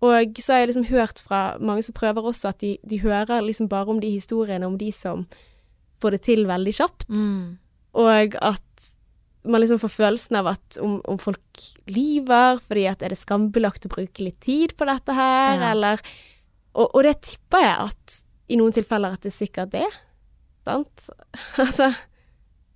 [0.03, 3.39] Og så har jeg liksom hørt fra mange som prøver også, at de, de hører
[3.41, 5.25] liksom bare om de historiene om de som
[6.01, 7.57] får det til veldig kjapt, Mm.
[7.93, 8.92] og at
[9.45, 13.85] man liksom får følelsen av at om, om folk lyver fordi at er det skambelagt
[13.87, 15.71] å bruke litt tid på dette her, Ja.
[15.73, 16.03] eller
[16.73, 18.15] og, og det tipper jeg at
[18.49, 19.93] i noen tilfeller at det sikkert er.
[20.65, 21.09] Sant?
[21.63, 21.91] altså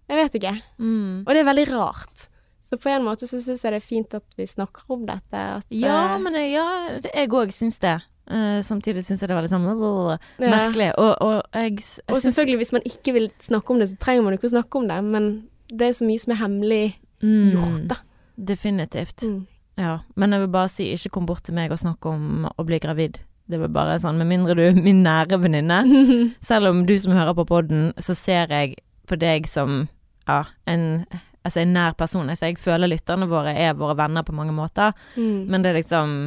[0.08, 0.54] Jeg vet ikke.
[0.80, 1.24] Mm.
[1.26, 2.28] Og det er veldig rart.
[2.68, 5.42] Så på en måte så syns jeg det er fint at vi snakker om dette.
[5.58, 6.68] At, Ja, eh, men ja,
[7.00, 7.98] det- jeg òg syns det.
[8.28, 10.18] Uh, samtidig syns jeg det var litt sånn ja.
[10.52, 10.90] merkelig.
[11.00, 14.26] Og, og jeg, jeg Og selvfølgelig, hvis man ikke vil snakke om det, så trenger
[14.26, 15.30] man jo ikke å snakke om det, men
[15.70, 17.96] det er så mye som er hemmelig Mm, gjort, da.
[18.38, 19.24] Definitivt.
[19.26, 19.48] Mm.
[19.78, 20.00] Ja.
[20.16, 22.78] Men jeg vil bare si, ikke kom bort til meg og snakk om å bli
[22.84, 23.20] gravid.
[23.50, 25.80] Det var bare sånn, med mindre du er min nære venninne.
[26.46, 28.76] Selv om du som hører på podden, så ser jeg
[29.08, 29.88] på deg som
[30.28, 31.06] ja, en,
[31.48, 32.30] altså en nær person.
[32.30, 35.46] Altså, jeg føler lytterne våre er våre venner på mange måter, Mm.
[35.50, 36.18] men det er liksom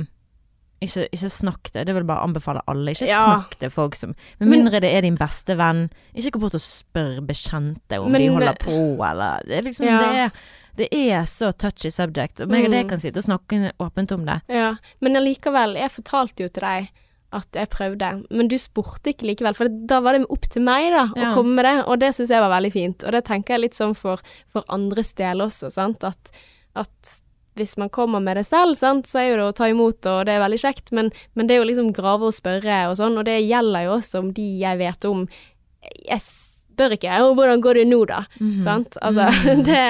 [0.82, 1.86] ikke, ikke snakk det.
[1.86, 2.90] Det vil bare anbefale alle.
[2.94, 3.24] Ikke Ja.
[3.26, 5.90] snakk til folk som Med Men- mindre det er din beste venn.
[6.14, 9.86] Ikke gå bort og spør bekjente om Men- de holder på, eller Det er liksom
[9.86, 9.98] Ja.
[9.98, 10.30] det, er,
[10.76, 12.40] det er så touchy subject.
[12.40, 12.72] Og meg og Mm.
[12.72, 14.42] deg kan sitte og snakke åpent om det.
[14.48, 16.88] Ja, men allikevel, jeg fortalte jo til deg
[17.32, 20.90] at jeg prøvde, men du spurte ikke likevel, for da var det opp til meg
[20.92, 21.34] da, å Ja.
[21.34, 23.74] komme med det, og det synes jeg var veldig fint, og det tenker jeg litt
[23.74, 24.18] sånn for,
[24.48, 26.30] for andres del også, sant, at,
[26.74, 27.22] at
[27.60, 30.24] hvis man kommer med det selv, sant, så er jo det å ta imot, og
[30.26, 33.18] det er veldig kjekt, men, men det er jo liksom grave og spørre og sånn,
[33.20, 35.26] og det gjelder jo også om de jeg vet om,
[36.08, 38.60] jeg spør ikke, og hvordan går det nå da, Mhm.
[38.64, 39.64] sant, altså, Mhm.
[39.70, 39.84] det...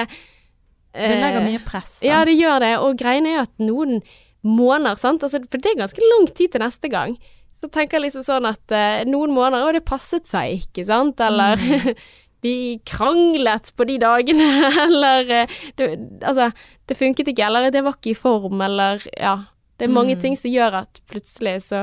[0.91, 1.99] Det legger eh, mye press.
[2.01, 2.07] sant?
[2.09, 4.01] ja, det gjør det, og greien er at noen
[4.43, 7.13] måneder, sant, altså, for det er ganske lang tid til neste gang,
[7.61, 11.21] så tenker jeg liksom sånn at eh, noen måneder, å det passet seg ikke, sant,
[11.23, 11.95] eller Mm.
[12.41, 14.47] vi kranglet på de dagene,
[14.87, 15.89] eller eh, det,
[16.25, 16.51] altså,
[16.87, 19.35] det funket ikke, eller det var ikke i form, eller ja,
[19.77, 20.21] det er mange Mm.
[20.21, 21.81] ting som gjør at plutselig så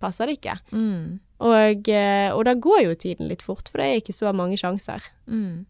[0.00, 0.58] passer det ikke.
[0.72, 1.20] Mm.
[1.40, 4.56] Og, eh, og da går jo tiden litt fort, for det er ikke så mange
[4.60, 5.00] sjanser.
[5.26, 5.64] Mm.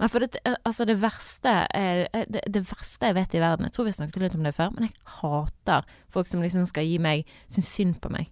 [0.00, 3.72] Nei, for det, altså det verste er det, det verste jeg vet i verden Jeg
[3.74, 6.96] tror vi snakket litt om det før, men jeg hater folk som liksom skal gi
[6.98, 8.30] meg Syns synd på meg.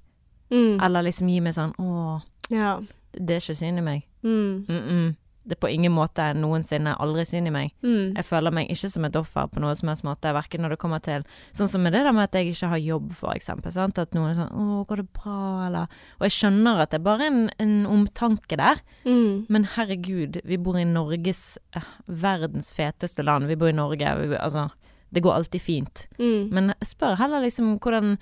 [0.49, 0.78] Mm.
[0.80, 2.78] Eller liksom gi meg sånn Å, Ja.
[3.12, 4.07] det er ikke synd i meg.
[4.24, 5.16] Mm -mm.
[5.49, 7.72] Det på ingen måte noensinne aldri synd i meg.
[7.82, 8.16] Mm.
[8.18, 10.80] Jeg føler meg ikke som et offer på noe som helst måte, verken når det
[10.82, 11.24] kommer til
[11.57, 13.72] Sånn som med det der med at jeg ikke har jobb, for eksempel.
[13.72, 13.99] Sant?
[13.99, 15.88] At noen er sånn 'Å, går det bra?' eller
[16.20, 18.82] Og jeg skjønner at det er bare en, en omtanke der.
[19.05, 19.46] Mm.
[19.49, 23.49] Men herregud, vi bor i Norges eh, verdens feteste land.
[23.49, 24.28] Vi bor i Norge.
[24.28, 24.68] Vi, altså,
[25.11, 26.09] det går alltid fint.
[26.18, 26.51] Mm.
[26.53, 28.18] Men spør heller liksom hvordan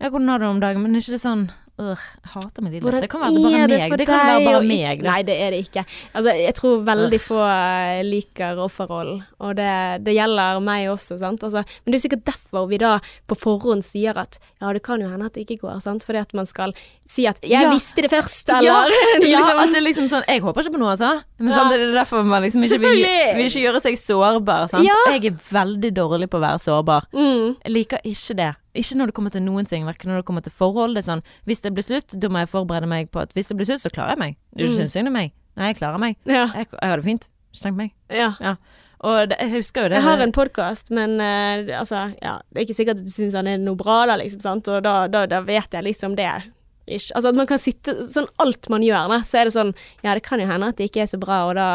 [0.00, 0.82] Ja, hvordan har du det om dagen?
[0.82, 1.98] Men er ikke det sånn Øh,
[2.30, 3.94] hater meg de Hvordan Det kan være bare er meg.
[3.98, 5.00] Det kan være bare meg.
[5.02, 5.82] Nei, det er det ikke.
[6.14, 11.42] Altså, jeg tror veldig få eh, liker offerrollen, og det, det gjelder meg også, sant.
[11.42, 12.92] Altså, men det er sikkert derfor vi da
[13.26, 16.06] på forhånd sier at ja, det kan jo hende at det ikke går, sant.
[16.06, 16.76] Fordi at man skal
[17.10, 17.70] si at 'jeg Ja.
[17.74, 18.86] visste det først', eller
[19.26, 19.58] ja, liksom.
[19.58, 21.22] at det er liksom sånn Jeg håper ikke på noe, altså.
[21.42, 21.54] Men Ja.
[21.58, 23.02] sant, det er derfor man liksom ikke vil,
[23.34, 24.68] vil ikke gjøre seg sårbar.
[24.70, 24.86] Sant?
[24.86, 24.94] Ja.
[25.10, 27.02] Jeg er veldig dårlig på å være sårbar.
[27.12, 27.56] mm.
[27.66, 28.54] Jeg liker ikke det.
[28.74, 30.94] Ikke når det kommer til noen ting, verken når det kommer til forhold.
[30.96, 33.48] Det er sånn Hvis det blir slutt, da må jeg forberede meg på at hvis
[33.48, 34.36] det blir slutt, så klarer jeg meg.
[34.56, 34.76] Du Mm.
[34.76, 35.32] syns synd på meg.
[35.56, 36.16] Nei, jeg klarer meg.
[36.26, 36.46] Ja.
[36.54, 37.28] Jeg, jeg har det fint.
[37.54, 37.92] Ikke tenk på meg.
[38.10, 38.56] ja.
[39.04, 42.56] Og det, jeg husker jo det Jeg har en podkast, men uh, altså, ja, det
[42.56, 45.06] er ikke sikkert at du syns han er noe bra, da, liksom, sant, og da,
[45.12, 46.30] da, da vet jeg liksom det.
[46.84, 47.14] Ikke.
[47.16, 49.70] Altså at man kan sitte Sånn alt man gjør, da, så er det sånn
[50.04, 51.66] Ja, det kan jo hende at det ikke er så bra, og da,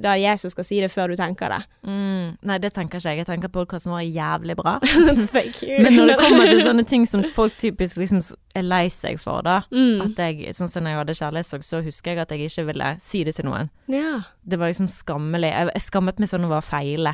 [0.00, 1.58] da er jeg som skal si det før du tenker det.
[1.84, 3.20] mm, Nei, det tenker ikke jeg.
[3.20, 4.76] Jeg tenker podkasten vår er jævlig bra.
[5.84, 8.22] Men når det kommer til sånne ting som folk typisk liksom
[8.56, 9.60] er lei seg for, da.
[9.70, 10.00] mm.
[10.06, 12.90] At jeg, sånn som når jeg hadde kjærlighetssorg, så husker jeg at jeg ikke ville
[13.04, 13.68] si det til noen.
[13.92, 14.22] Ja.
[14.46, 15.52] Det var liksom skammelig.
[15.52, 17.12] Jeg, jeg skammet meg sånn over å feile.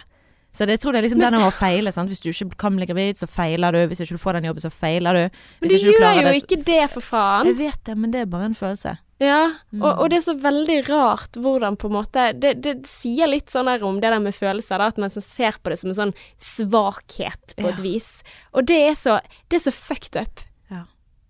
[0.53, 1.92] Så det, jeg tror det er liksom den over å feile.
[1.92, 2.11] Sant?
[2.12, 3.86] Hvis du ikke kan bli gravid, så feiler du.
[3.88, 5.22] Hvis ikke du får den jobben, så feiler du.
[5.62, 7.46] Men Hvis du ikke gjør jo det, ikke det, for faen.
[7.48, 8.98] Jeg vet det, men det er bare en følelse.
[9.22, 9.82] Ja, Mm.
[9.86, 13.53] og, og det er så veldig rart hvordan på en måte Det, det sier litt
[13.55, 15.94] sånn der om det der med følelser, da, at man ser på det som en
[15.94, 17.82] sånn svakhet på et Ja.
[17.82, 18.22] vis.
[18.53, 20.40] Og det er så, det er så fucked up.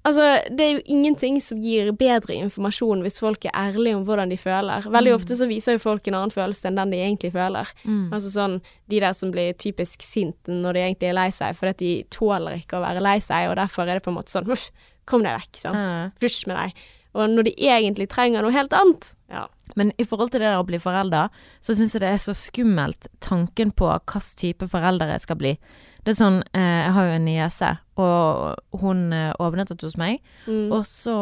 [0.04, 4.32] Altså, det er jo ingenting som gir bedre informasjon hvis folk er ærlige om hvordan
[4.32, 4.82] de føler.
[4.90, 5.18] Veldig Mm.
[5.20, 7.68] ofte så viser jo folk en annen følelse enn den de egentlig føler.
[7.84, 8.08] Mm.
[8.12, 11.76] Altså sånn de der som blir typisk sinte når de egentlig er lei seg, fordi
[11.78, 14.46] de tåler ikke å være lei seg, og derfor er det på en måte sånn
[14.50, 14.70] Huff,
[15.06, 15.74] kom deg vekk, sant.
[15.76, 16.10] Ja.
[16.46, 16.74] Med deg.
[17.14, 19.12] Og når de egentlig trenger noe helt annet.
[19.30, 19.46] Ja.
[19.76, 21.28] Men i forhold til det å bli forelder,
[21.60, 25.58] så syns jeg det er så skummelt tanken på hvilken type foreldre jeg skal bli.
[26.02, 27.68] Det er sånn, eh, jeg har jo en niese,
[28.02, 30.18] og hun eh, overnattet hos meg.
[30.48, 30.72] Mm.
[30.74, 31.14] Og så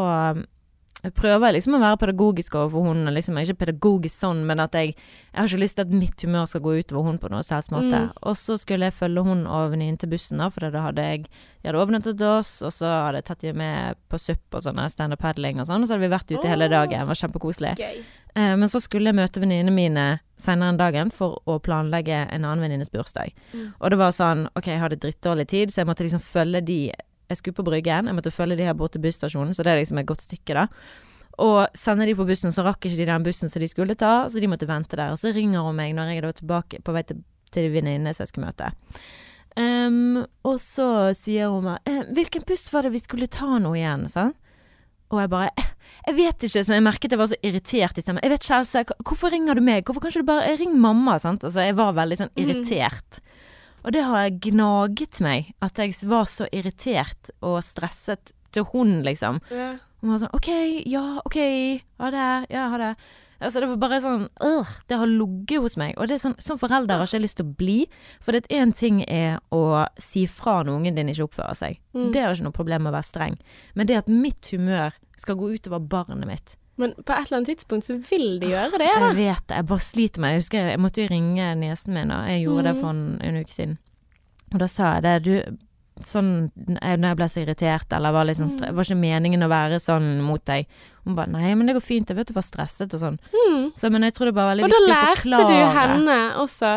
[1.02, 4.76] eh, prøver liksom å være pedagogisk overfor hun, og liksom ikke pedagogisk sånn, men at
[4.76, 4.94] jeg
[5.30, 7.70] Jeg har ikke lyst til at mitt humør skal gå utover hun på noe særlig
[7.70, 7.98] måte.
[8.02, 8.14] Mm.
[8.26, 11.28] Og så skulle jeg følge hun og venninnen til bussen, da, for da hadde jeg
[11.62, 14.88] De hadde overnattet oss, og så hadde jeg tatt dem med på SUP og sånne
[14.90, 16.98] standup paddling og sånn, og så hadde vi vært ute hele dagen.
[16.98, 17.74] Det var kjempekoselig.
[17.78, 18.02] Gøy.
[18.34, 20.06] Eh, men så skulle jeg møte venninnene mine
[20.40, 23.34] senere enn dagen for å planlegge en annen venninnes bursdag.
[23.52, 23.72] Mm.
[23.78, 26.80] Og det var sånn OK, jeg hadde drittdårlig tid, så jeg måtte liksom følge de
[27.30, 29.80] Jeg skulle på Bryggen, jeg måtte følge de her bort til busstasjonen, så det er
[29.80, 30.66] liksom et godt stykke, da.
[31.40, 34.26] Og sender de på bussen, så rakk ikke de den bussen som de skulle ta,
[34.28, 35.14] så de måtte vente der.
[35.14, 37.22] Og så ringer hun meg når jeg er tilbake på vei til,
[37.54, 38.72] til venninnene som jeg skulle møte.
[39.56, 43.72] Um, og så sier hun meg eh, 'Hvilken buss var det vi skulle ta nå
[43.74, 44.30] igjen?' Sånn?
[45.10, 45.72] Og jeg bare eh,
[46.06, 48.22] Jeg vet ikke, så jeg merket jeg var så irritert i stemmen.
[48.22, 49.84] Jeg vet ikke, Else, hvorfor ringer du meg?
[49.84, 51.18] Hvorfor kan ikke du bare ringe mamma?
[51.18, 51.42] Sant?
[51.44, 52.46] Altså, jeg var veldig sånn Mm.
[53.84, 59.40] Og det har gnaget meg, at jeg var så irritert og stresset til hun, liksom.
[59.54, 59.72] Ja.
[60.00, 60.52] Hun var sånn OK,
[60.88, 61.40] ja, OK,
[62.00, 62.94] ha det, ja, ha det.
[63.40, 65.94] Altså, det var bare sånn øh, Det har ligget hos meg.
[65.96, 67.76] Og det sånn, som forelder har ikke jeg lyst til å bli.
[68.20, 71.78] For det én ting er å si fra når ungen din ikke oppfører seg.
[71.96, 72.10] Mm.
[72.12, 73.38] Det jo ikke noe problem med å være streng.
[73.72, 77.52] Men det at mitt humør skal gå utover barnet mitt Men på et eller annet
[77.52, 79.10] tidspunkt så vil de gjøre det, da.
[79.12, 80.34] Jeg vet det, jeg bare sliter med det.
[80.38, 82.80] Jeg husker jeg måtte jo ringe niesen min, og jeg gjorde det Mm.
[82.80, 83.78] for en, en uke siden.
[84.54, 85.58] Og da sa jeg det, du
[86.00, 86.28] Sånn
[86.80, 88.76] eh, når jeg ble så irritert, eller var liksom sånn Mm.
[88.78, 90.64] Var ikke meningen å være sånn mot deg.
[91.04, 93.18] Hun bare Nei, men det går fint, jeg vet du var stresset og sånn.
[93.34, 93.66] Mm.
[93.76, 96.70] Så, men jeg tror det bare er veldig Og da lærte du henne også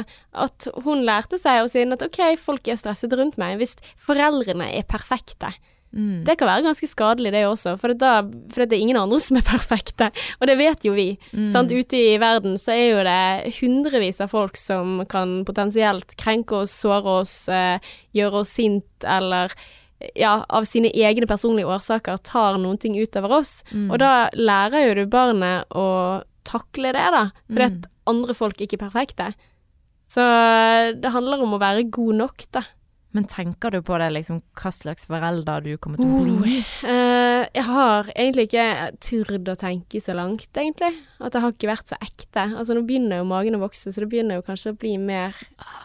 [0.43, 3.55] at hun lærte seg å si at OK, folk er stresset rundt meg.
[3.63, 5.53] Hvis foreldrene er perfekte.
[5.93, 6.23] Mm.
[6.25, 7.75] Det kan være ganske skadelig, det også.
[7.77, 8.23] For, da,
[8.53, 10.07] for det er ingen andre som er perfekte.
[10.41, 11.11] Og det vet jo vi.
[11.31, 11.51] Mm.
[11.53, 11.71] Sant?
[11.71, 16.73] Ute i verden så er jo det hundrevis av folk som kan potensielt krenke oss,
[16.81, 17.77] såre oss, eh,
[18.17, 19.53] gjøre oss sint, eller
[20.19, 23.61] ja, av sine egne personlige årsaker tar noen ting utover oss.
[23.71, 23.85] Mm.
[23.93, 25.85] Og da lærer jo du barnet å
[26.43, 27.27] takle det, da.
[27.47, 27.77] Fordi Mm.
[27.83, 29.29] at andre folk ikke er perfekte.
[30.11, 30.21] Så
[30.99, 32.63] det handler om å være god nok, da.
[33.13, 36.55] Men tenker du på det, liksom, hva slags forelder du kommer til å bli?
[36.81, 38.65] Uh, jeg har egentlig ikke
[39.05, 40.89] turt å tenke så langt, egentlig.
[41.21, 42.47] At det har ikke vært så ekte.
[42.47, 45.37] Altså nå begynner jo magen å vokse, så det begynner jo kanskje å bli mer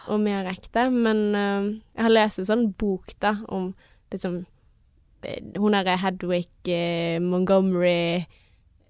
[0.09, 0.87] og mer ekte.
[0.89, 3.71] Men uh, jeg har lest en sånn bok, da, om
[4.09, 4.41] liksom
[5.21, 6.73] eh, Hun derre Hedwig
[7.21, 8.25] Montgomery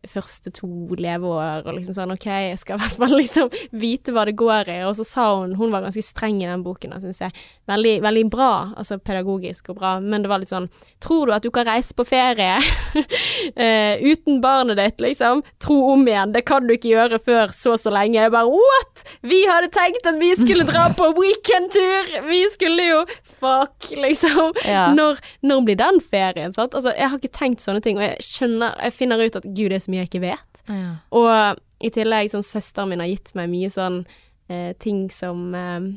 [0.07, 3.49] første to leveår, og liksom sånn OK, jeg skal i hvert fall liksom
[3.81, 4.79] vite hva det går i.
[4.87, 7.35] Og så sa hun Hun var ganske streng i den boken, syns jeg.
[7.69, 10.69] Veldig, veldig bra, altså pedagogisk og bra, men det var litt sånn
[11.03, 15.43] Tror du at du kan reise på ferie uh, uten barnet ditt, liksom?
[15.61, 18.19] Tro om igjen, det kan du ikke gjøre før så så lenge.
[18.19, 19.05] Jeg bare what?!
[19.25, 22.13] Vi hadde tenkt at vi skulle dra på weekendtur!
[22.29, 23.03] Vi skulle jo
[23.39, 24.53] Fuck, liksom.
[24.67, 24.89] Ja.
[24.93, 26.75] Når, når blir den ferien, sant?
[26.75, 29.69] Altså, jeg har ikke tenkt sånne ting, og jeg skjønner Jeg finner ut at gud,
[29.71, 30.63] det er så mye jeg ikke vet.
[30.69, 30.91] Ja.
[31.15, 34.03] Og i tillegg, sånn søsteren min har gitt meg mye sånn
[34.51, 35.89] eh, ting som eh,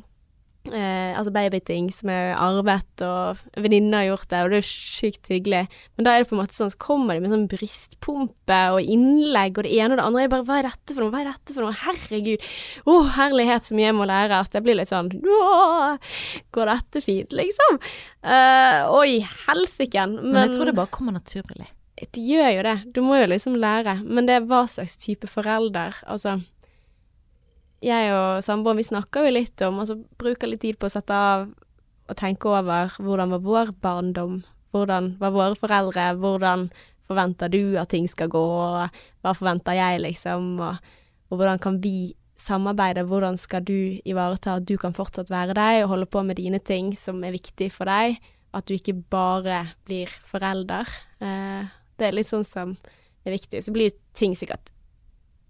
[0.71, 4.69] eh, Altså babyting som jeg har arvet, og venninner har gjort det, og det er
[4.69, 5.65] sykt hyggelig.
[5.97, 8.95] Men da er det på en måte sånn, så kommer de med sånn brystpumpe og
[8.95, 10.25] innlegg og det ene og det andre.
[10.25, 11.13] Jeg bare Hva er dette for noe?
[11.15, 11.77] Hva er dette for noe?
[11.83, 12.49] Herregud.
[12.87, 14.41] Å, herlighet, så mye jeg må lære.
[14.47, 16.17] At jeg blir litt sånn Åh,
[16.55, 17.83] går dette fint, liksom?
[18.23, 20.21] Uh, oi, helsiken.
[20.23, 21.71] Men jeg tror det bare kommer naturlig.
[22.03, 22.77] Det gjør jo det.
[22.95, 24.01] Du må jo liksom lære.
[24.03, 25.95] Men det er hva slags type forelder.
[26.07, 26.41] Altså
[27.83, 31.15] Jeg og samboeren, vi snakker jo litt om Altså bruker litt tid på å sette
[31.15, 31.49] av
[32.11, 34.41] og tenke over hvordan var vår barndom?
[34.75, 36.11] Hvordan var våre foreldre?
[36.19, 36.67] Hvordan
[37.09, 38.43] forventer du at ting skal gå?
[39.23, 40.57] Hva forventer jeg, liksom?
[40.61, 40.93] Og,
[41.31, 43.07] og hvordan kan vi samarbeide?
[43.09, 46.61] Hvordan skal du ivareta at du kan fortsatt være deg og holde på med dine
[46.61, 48.19] ting som er viktig for deg?
[48.53, 50.89] At du ikke bare blir forelder.
[51.23, 52.77] Eh, det er litt sånn som
[53.27, 53.63] er viktig.
[53.65, 54.71] Så blir jo ting sikkert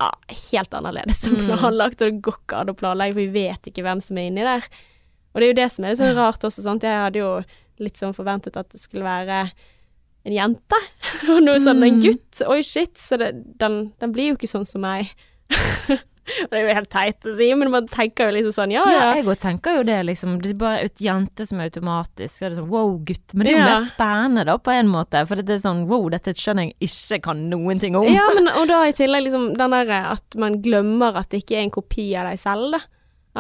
[0.02, 0.08] ja,
[0.50, 1.52] helt annerledes enn Mm.
[1.58, 4.26] planlagt, og det går ikke an å planlegge, for vi vet ikke hvem som er
[4.30, 4.64] inni der.
[5.32, 6.82] Og det er jo det som er sånn rart også, sant.
[6.82, 7.28] Jeg hadde jo
[7.78, 9.44] litt sånn forventet at det skulle være
[10.26, 10.80] en jente,
[11.30, 12.02] og noe sånn en Mm.
[12.02, 12.42] gutt.
[12.48, 12.98] Oi, shit.
[12.98, 15.08] Så det, den, den blir jo ikke sånn som meg.
[16.50, 18.92] det er jo helt teit å si, men man tenker jo liksom sånn, ja Ja,
[18.98, 19.08] ja.
[19.18, 20.36] jeg òg tenker jo det, liksom.
[20.42, 22.36] Det er bare et jente som er automatisk.
[22.36, 23.34] Så er sånn wow, gutt.
[23.34, 23.68] Men det er jo Ja.
[23.80, 25.24] mer spennende, da, på en måte.
[25.26, 28.06] For det er sånn wow, dette skjønner jeg ikke kan noen ting om.
[28.06, 31.58] Ja, men og da i tillegg liksom den derre at man glemmer at det ikke
[31.58, 32.82] er en kopi av deg selv, da.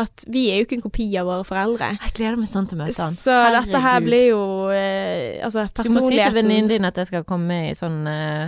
[0.02, 1.90] At vi er jo ikke en kopi av våre foreldre.
[2.00, 3.12] Jeg gleder meg sånn til å møte han.
[3.12, 4.38] Så dette her blir jo
[4.72, 7.98] eh, Altså, Du må si til personligheten venninnen din at jeg skal komme i sånn
[8.08, 8.46] eh,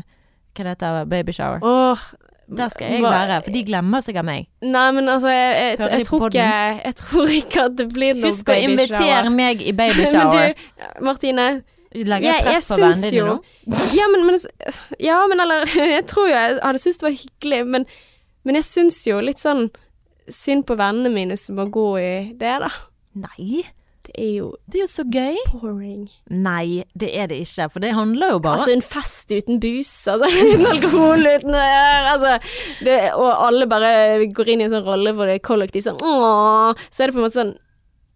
[0.57, 1.61] Hva det heter babyshower.
[1.61, 2.07] Åh,
[2.47, 4.49] Der skal jeg være, for de glemmer seg av meg.
[4.65, 6.49] Nei, men altså, jeg, jeg, jeg, jeg, tror ikke
[6.85, 10.35] Jeg tror ikke at det blir noe Husk å invitere meg i babyshower.
[10.35, 11.47] Men du, Martine.
[11.95, 13.35] Legger jeg press på vennene dine nå?
[13.95, 14.39] Ja, men, men
[14.99, 15.63] Ja, men eller
[15.97, 17.87] Jeg tror jo jeg hadde syntes det var hyggelig, men,
[18.43, 19.69] men jeg syns jo litt sånn
[20.27, 22.71] synd på vennene mine som må gå i det, da.
[23.15, 23.63] Nei,
[24.19, 25.37] er jo det er jo så gøy.
[25.53, 26.09] boring.
[26.31, 29.91] Nei, det er det ikke, for det handler jo bare Altså en fest uten bus,
[30.09, 30.29] altså.
[30.55, 32.39] Uten alkohol, uten øh, Altså.
[32.85, 36.01] Det, og alle bare går inn i en sånn rolle hvor det er kollektivt sånn
[36.03, 36.75] åh.
[36.91, 37.55] Så er det på en måte sånn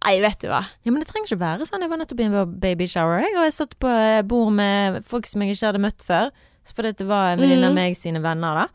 [0.06, 0.60] Nei, vet du hva.
[0.86, 1.82] Ja, men det trenger ikke være sånn.
[1.82, 5.26] Jeg var nettopp i en babyshower, jeg, og jeg satt på eh, bord med folk
[5.26, 6.28] som jeg ikke hadde møtt før.
[6.70, 7.80] Fordi det var en venninne av Mhm.
[7.80, 8.68] meg sine venner, da.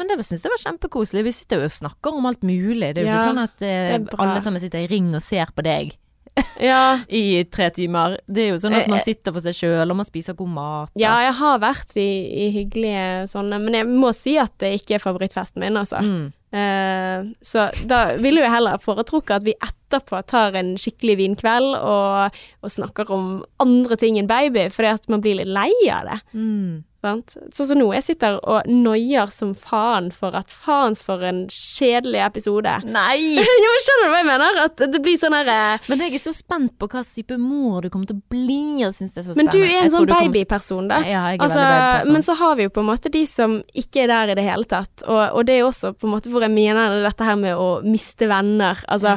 [0.00, 1.24] Men det syns jeg var kjempekoselig.
[1.26, 2.94] Vi sitter jo og snakker om alt mulig.
[2.94, 5.52] Det er jo Ja, ikke sånn at eh, alle sammen sitter i ring og ser
[5.52, 5.92] på deg
[6.60, 7.00] Ja.
[7.08, 8.18] i tre timer.
[8.28, 9.04] Det er jo sånn at man Eh, eh.
[9.08, 10.90] sitter for seg sjøl, og man spiser god mat.
[10.94, 12.08] og- Ja, jeg har vært i,
[12.46, 16.00] i hyggelige sånne, men jeg må si at det ikke er favorittfesten min, altså.
[16.04, 16.32] Mm.
[16.52, 22.34] Uh, så da ville jeg heller foretrukke at vi etterpå tar en skikkelig vinkveld og,
[22.64, 26.20] og snakker om andre ting enn baby, fordi at man blir litt lei av det.
[26.34, 26.84] Mm.
[27.00, 27.32] Sant?
[27.56, 32.20] Sånn som nå, jeg sitter og noier som faen for at faens for en kjedelig
[32.26, 32.74] episode.
[32.98, 33.16] Nei!
[33.40, 34.60] ja, men Skjønner du hva jeg mener?
[34.66, 37.80] At det blir sånn her eh, Men jeg er så spent på hva type mor
[37.80, 38.60] du kommer til å bli.
[38.82, 39.48] Jeg synes det er så spennende.
[39.48, 41.00] Men du er en jeg sånn babyperson, da.
[41.08, 42.16] Ja, jeg er Altså, babyperson.
[42.18, 44.44] men så har vi jo på en måte de som ikke er der i det
[44.50, 47.26] hele tatt, og, og det er jo også på en måte hvor jeg mener dette
[47.26, 48.84] her med å miste venner.
[48.92, 49.16] Altså,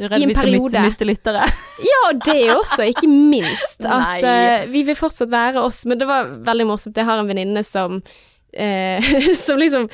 [0.00, 1.44] Du er i redd en vi skal miste, miste lyttere.
[1.90, 3.84] ja, og det også, ikke minst.
[3.84, 5.82] At eh, vi vil fortsatt være oss.
[5.84, 6.96] Men det var veldig morsomt.
[6.96, 9.12] Jeg har en venninne som uh,
[9.44, 9.90] Som liksom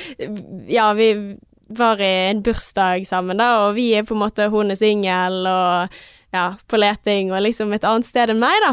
[0.71, 1.11] Ja, vi
[1.67, 5.49] var i en bursdag sammen, da, og vi er på en måte Hun er singel
[5.51, 5.97] og
[6.35, 8.73] ja, på leting og liksom et annet sted enn meg, da.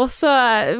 [0.00, 0.30] Og så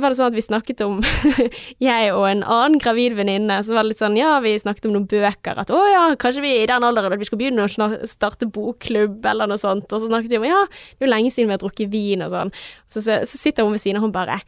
[0.00, 0.98] var det sånn at vi snakket om
[1.88, 4.96] Jeg og en annen gravid venninne, så var det litt sånn Ja, vi snakket om
[4.96, 5.60] noen bøker.
[5.60, 9.20] At å ja, kanskje vi i den alderen at vi skal begynne å starte bokklubb,
[9.28, 9.90] eller noe sånt.
[9.90, 12.24] Og så snakket vi om ja, det er jo lenge siden vi har drukket vin
[12.26, 12.54] og sånn.
[12.86, 14.40] Så, så, så sitter hun ved siden av, hun bare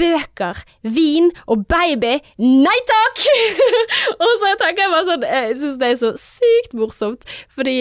[0.00, 0.56] Bøker,
[0.88, 3.20] vin og baby, nei takk!
[4.24, 7.76] og så tenker jeg bare sånn Jeg syns det er så sykt morsomt, fordi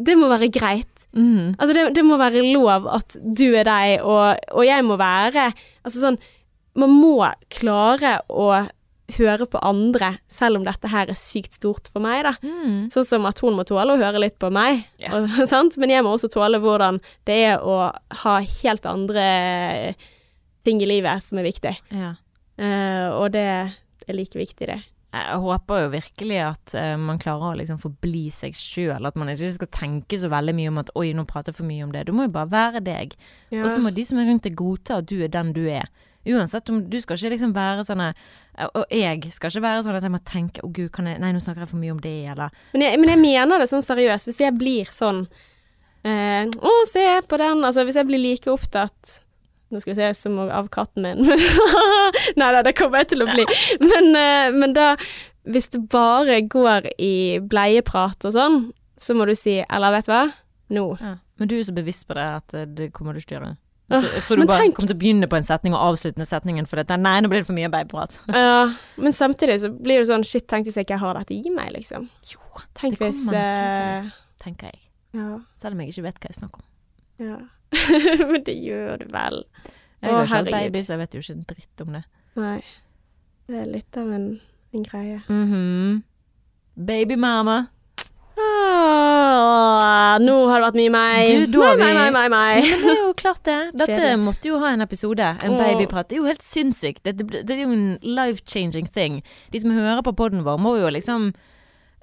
[0.00, 0.99] det må være greit.
[1.16, 1.56] Mm.
[1.58, 5.48] Altså, det, det må være lov at du er deg, og, og jeg må være
[5.82, 6.18] Altså sånn
[6.78, 7.16] Man må
[7.50, 8.52] klare å
[9.16, 12.36] høre på andre, selv om dette her er sykt stort for meg, da.
[12.44, 12.88] Mm.
[12.94, 15.16] Sånn som at hun må tåle å høre litt på meg, yeah.
[15.16, 15.74] og, sant?
[15.82, 17.90] men jeg må også tåle hvordan det er å
[18.22, 19.26] ha helt andre
[20.62, 21.74] ting i livet som er viktig.
[21.90, 22.14] Ja.
[22.60, 24.80] Uh, og det er like viktig, det.
[25.10, 29.08] Jeg håper jo virkelig at uh, man klarer å liksom forbli seg sjøl.
[29.08, 31.66] At man ikke skal tenke så veldig mye om at 'oi, nå prater jeg for
[31.66, 32.04] mye om det'.
[32.06, 33.16] Du må jo bare være deg.
[33.50, 33.64] Ja.
[33.64, 35.90] Og så må de som er rundt deg godta at du er den du er.
[36.28, 39.96] Uansett om du skal ikke liksom være sånn eh, Og jeg skal ikke være sånn
[39.96, 42.02] at jeg må tenke 'å gud, kan jeg Nei, nå snakker jeg for mye om
[42.04, 44.28] det', eller Men jeg, men jeg mener det sånn seriøst.
[44.28, 45.24] Hvis jeg blir sånn
[46.04, 47.64] eh, Å, se på den.
[47.64, 49.22] Altså, hvis jeg blir like opptatt
[49.70, 51.20] Nå skal vi se som av katten min.
[52.40, 53.44] Nei da, det kommer jeg til å bli.
[53.84, 54.92] Men, eh, men da
[55.46, 58.58] Hvis det bare går i bleieprat og sånn,
[59.00, 60.24] så må du si Eller vet du hva?
[60.70, 60.84] Nå.
[61.00, 61.14] ja.
[61.40, 63.40] Men du er så bevisst på det at eh, det kommer du ikke til å
[63.40, 63.56] gjøre.
[63.90, 65.80] Jeg tror- Jeg tror du bare tenk- kommer til å begynne på en setning og
[65.86, 66.98] avslutte setningen for dette.
[67.00, 68.18] nei, nå blir det for mye bableprat.
[68.36, 71.50] Ja, men samtidig så blir det sånn Shit, tenk hvis jeg ikke har dette i
[71.50, 72.06] meg, liksom.
[72.30, 72.38] Jo,
[72.74, 74.12] Tenk Det hvis kommer eh, naturlig.
[74.44, 74.78] tenker jeg.
[75.14, 75.38] Ja.
[75.58, 76.68] Selv om jeg ikke vet hva jeg snakker om.
[77.30, 77.38] ja.
[78.30, 79.42] men det gjør du vel.
[80.00, 82.04] Jeg har selv baby, så jeg vet jo ikke en dritt om det.
[82.40, 82.60] Nei.
[83.50, 84.28] Det er litt av en,
[84.74, 85.20] en greie.
[85.28, 86.02] Mhm.
[86.80, 87.58] Babymama.
[88.40, 91.30] Åh, nå har det vært mye meg.
[91.52, 93.58] Du, meg, vi- meg, meg, meg, Ja, det er jo klart det.
[93.76, 94.20] Dette Kjedelig.
[94.24, 95.28] måtte jo ha en episode.
[95.44, 96.08] En babyprat.
[96.08, 97.02] Det er jo helt sinnssykt.
[97.04, 99.20] Det, det, det er jo en life-changing thing.
[99.52, 101.30] De som hører på poden vår, må jo liksom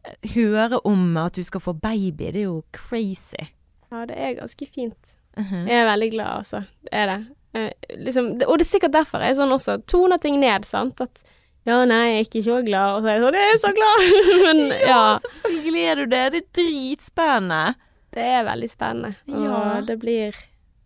[0.05, 2.31] eh, høre om at du skal få baby.
[2.35, 3.49] Det er jo crazy.
[3.91, 5.16] Ja, det er ganske fint.
[5.37, 5.67] Mhm.
[5.67, 6.61] Jeg er veldig glad, altså.
[6.83, 7.17] Det er det.
[7.55, 10.99] Eh, liksom, det- og det er sikkert derfor jeg sånn også toner ting ned, sant.
[11.01, 11.23] At
[11.65, 13.73] ja, nei, jeg er ikke så glad, og så er jeg sånn, jeg er så
[13.75, 13.99] glad!
[14.47, 16.31] Men ja, selvfølgelig er du det.
[16.31, 17.75] Det er dritspennende.
[18.17, 19.15] det er veldig spennende.
[19.29, 19.81] Og Ja.
[19.81, 20.33] det blir,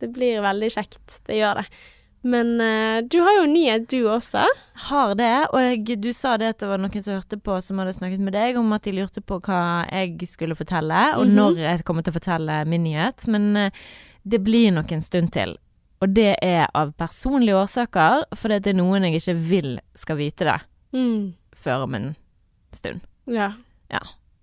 [0.01, 1.21] det blir veldig kjekt.
[1.27, 1.65] Det gjør det.
[2.23, 4.43] Men uh, du har jo nyhet, du også.
[4.75, 7.79] Har det, og jeg, du sa det at det var noen som hørte på som
[7.81, 11.33] hadde snakket med deg om at de lurte på hva jeg skulle fortelle, og Mhm.
[11.35, 13.25] når jeg kommer til å fortelle min nyhet.
[13.27, 13.71] Men eh,
[14.27, 15.57] det blir nok en stund til.
[16.01, 20.45] Og det er av personlige årsaker, fordi det er noen jeg ikke vil skal vite
[20.45, 20.59] det
[20.93, 21.33] Mm.
[21.55, 22.15] før om en
[22.73, 23.01] stund.
[23.27, 23.51] Ja.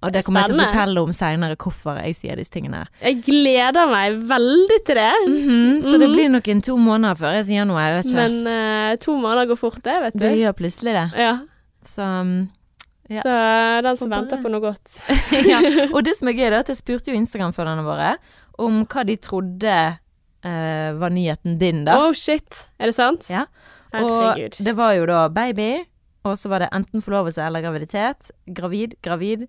[0.01, 2.85] Og det kommer jeg til å fortelle om seinere, hvorfor jeg sier disse tingene.
[3.03, 5.12] Jeg gleder meg veldig til det.
[5.26, 6.14] Mhm, Så det Mhm.
[6.14, 8.14] blir nok en to måneder før jeg sier noe, jeg vet ikke.
[8.29, 10.18] Men uh, to måneder går fort, det, vet du.
[10.20, 11.18] det gjør plutselig det.
[11.18, 11.39] Ja.
[11.83, 12.51] Så um,
[13.11, 13.22] Ja.
[13.22, 15.01] Så den som venter på noe godt.
[15.49, 15.59] ja.
[15.95, 18.16] Og det som er gøy, er at jeg spurte jo Instagram-følgerne våre
[18.59, 19.74] om hva de trodde
[20.44, 21.96] eh, var nyheten din, da.
[22.02, 23.28] Oh shit, er det sant?
[23.32, 23.46] Ja.
[23.94, 24.59] Herregud.
[24.59, 25.70] Og det var jo da baby,
[26.28, 28.30] og så var det enten forlovelse eller graviditet.
[28.46, 29.46] Gravid, gravid.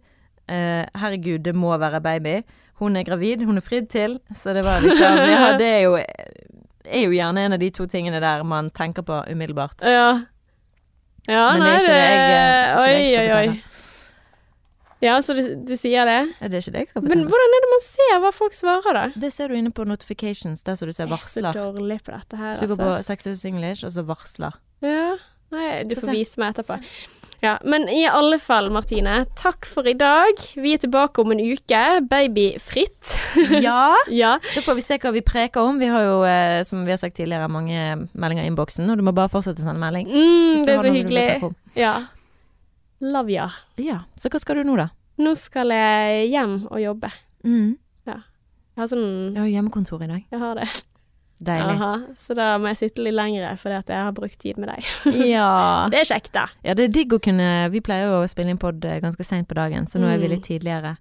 [0.50, 2.40] Eh, herregud, det må være baby.
[2.80, 4.20] Hun er gravid, hun er fridd til.
[4.36, 7.86] Så det var liksom Ja, det er jo, er jo gjerne en av de to
[7.92, 9.84] tingene der man tenker på umiddelbart.
[9.84, 10.22] Ja.
[11.30, 13.69] Ja, Men det nei, er ikke det jeg, eh, ikke oi, jeg skal oi, oi.
[15.00, 15.10] Fortelle.
[15.10, 16.20] Ja, så du, du sier det?
[16.44, 19.00] Er det ikke det jeg skal Men hvordan er det man ser hva folk svarer,
[19.00, 19.06] da?
[19.16, 21.54] Det ser du inne på notifications, der som du ser varsler.
[21.54, 24.04] Jeg er så dårlig på dette her, Så du går på Sexus English, og så
[24.08, 24.60] varsler.
[24.84, 25.16] Ja.
[25.50, 26.78] Nei, du får vise meg etterpå.
[27.42, 29.22] Ja, men i alle fall, Martine.
[29.40, 30.42] Takk for i dag.
[30.60, 31.84] Vi er tilbake om en uke.
[32.12, 33.16] Babyfritt.
[33.64, 33.96] Ja!
[34.12, 34.34] ja.
[34.56, 35.80] Da får vi se hva vi preker om.
[35.80, 39.06] Vi har jo, eh, som vi har sagt tidligere, mange meldinger i innboksen, og du
[39.06, 40.10] må bare fortsette å sende melding.
[40.10, 41.52] Mm, det er så hyggelig.
[41.80, 41.94] Ja.
[43.02, 43.50] Love ya.
[43.80, 44.00] Ja.
[44.20, 44.90] Så hva skal du nå, da?
[45.20, 47.12] Nå skal jeg hjem og jobbe.
[47.48, 47.78] Mm.
[48.06, 50.22] Jeg har sånn Jeg har hjemmekontor i dag.
[50.32, 50.68] Jeg har det.
[51.40, 51.74] Deilig.
[51.80, 51.90] Aha,
[52.20, 54.88] så da må jeg sitte litt lengre fordi at jeg har brukt tid med deg.
[55.34, 55.88] Ja.
[55.92, 56.46] Det er kjekt, da.
[56.64, 59.48] ja, det er digg å kunne Vi pleier jo å spille inn pod ganske seint
[59.48, 60.34] på dagen, så nå er vi Mm.
[60.36, 60.96] litt tidligere.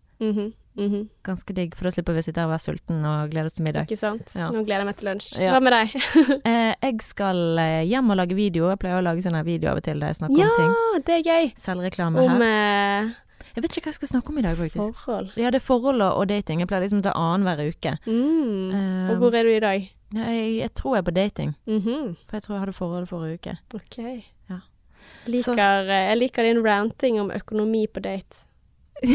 [0.78, 1.08] Mhm.
[1.26, 3.56] Ganske digg, for da slipper vi å sitte her og være sulten og glede oss
[3.58, 3.88] til middag.
[3.88, 4.30] Ikke sant?
[4.38, 4.48] Ja.
[4.54, 5.30] Nå gleder jeg meg til lunsj.
[5.42, 5.52] Ja.
[5.56, 5.96] Hva med deg?
[6.48, 8.68] Eh, jeg skal eh, hjem og lage video.
[8.70, 11.02] Jeg pleier å lage sånne videoer av og til der jeg snakker Ja, om ting.
[11.08, 11.50] det er gøy.
[11.58, 12.46] Selvreklame Om her.
[12.46, 13.10] eh,
[13.56, 14.94] Jeg vet ikke hva jeg skal snakke om i dag, faktisk.
[15.02, 15.30] forhold.
[15.36, 16.60] Ja, det er forhold og, dating.
[16.62, 17.96] Jeg pleier liksom å ta annenhver uke.
[18.06, 18.74] Mm.
[18.78, 19.88] Eh, Og hvor er du i dag?
[20.14, 23.34] jeg, jeg tror jeg er på dating, Mhm, for jeg tror jeg hadde forhold forrige
[23.42, 23.58] uke.
[23.74, 23.98] OK.
[24.48, 24.60] Ja.
[25.26, 28.44] Liker, Så, jeg liker din ranting om økonomi på date.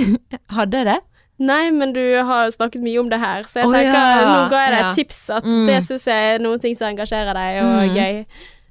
[0.50, 1.00] Hadde jeg det?
[1.40, 4.26] Nei, men du har snakket mye om det her, så jeg oh, tenker ja.
[4.30, 4.90] nå ga jeg deg Ja.
[4.90, 5.66] et tips at Mm.
[5.68, 7.96] det syns jeg er noen ting som engasjerer deg og Mm.
[7.96, 8.26] gøy.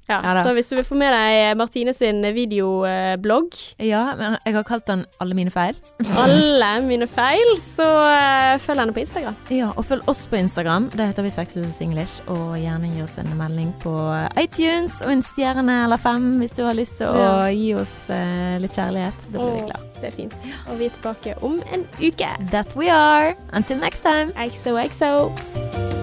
[0.09, 4.53] Ja, Ja så hvis du vil få med deg Martine sin videoblogg, Ja, men jeg
[4.57, 5.75] har kalt den Alle mine feil.
[6.23, 9.37] alle mine feil, så eh, følg henne på Instagram.
[9.53, 10.89] Ja, og følg oss på Instagram.
[10.93, 12.19] Det heter vi Sexless English.
[12.27, 13.93] Og gjerne gi oss en melding på
[14.41, 17.33] iTunes og en stjerne eller fem hvis du har lyst til å Ja.
[17.55, 19.29] gi oss eh, litt kjærlighet.
[19.31, 19.89] Da blir vi glad.
[20.03, 20.33] det er fint.
[20.67, 22.31] Og vi er tilbake om en uke.
[22.51, 23.35] That we are.
[23.53, 24.33] Until next time.
[24.35, 26.02] XOXO.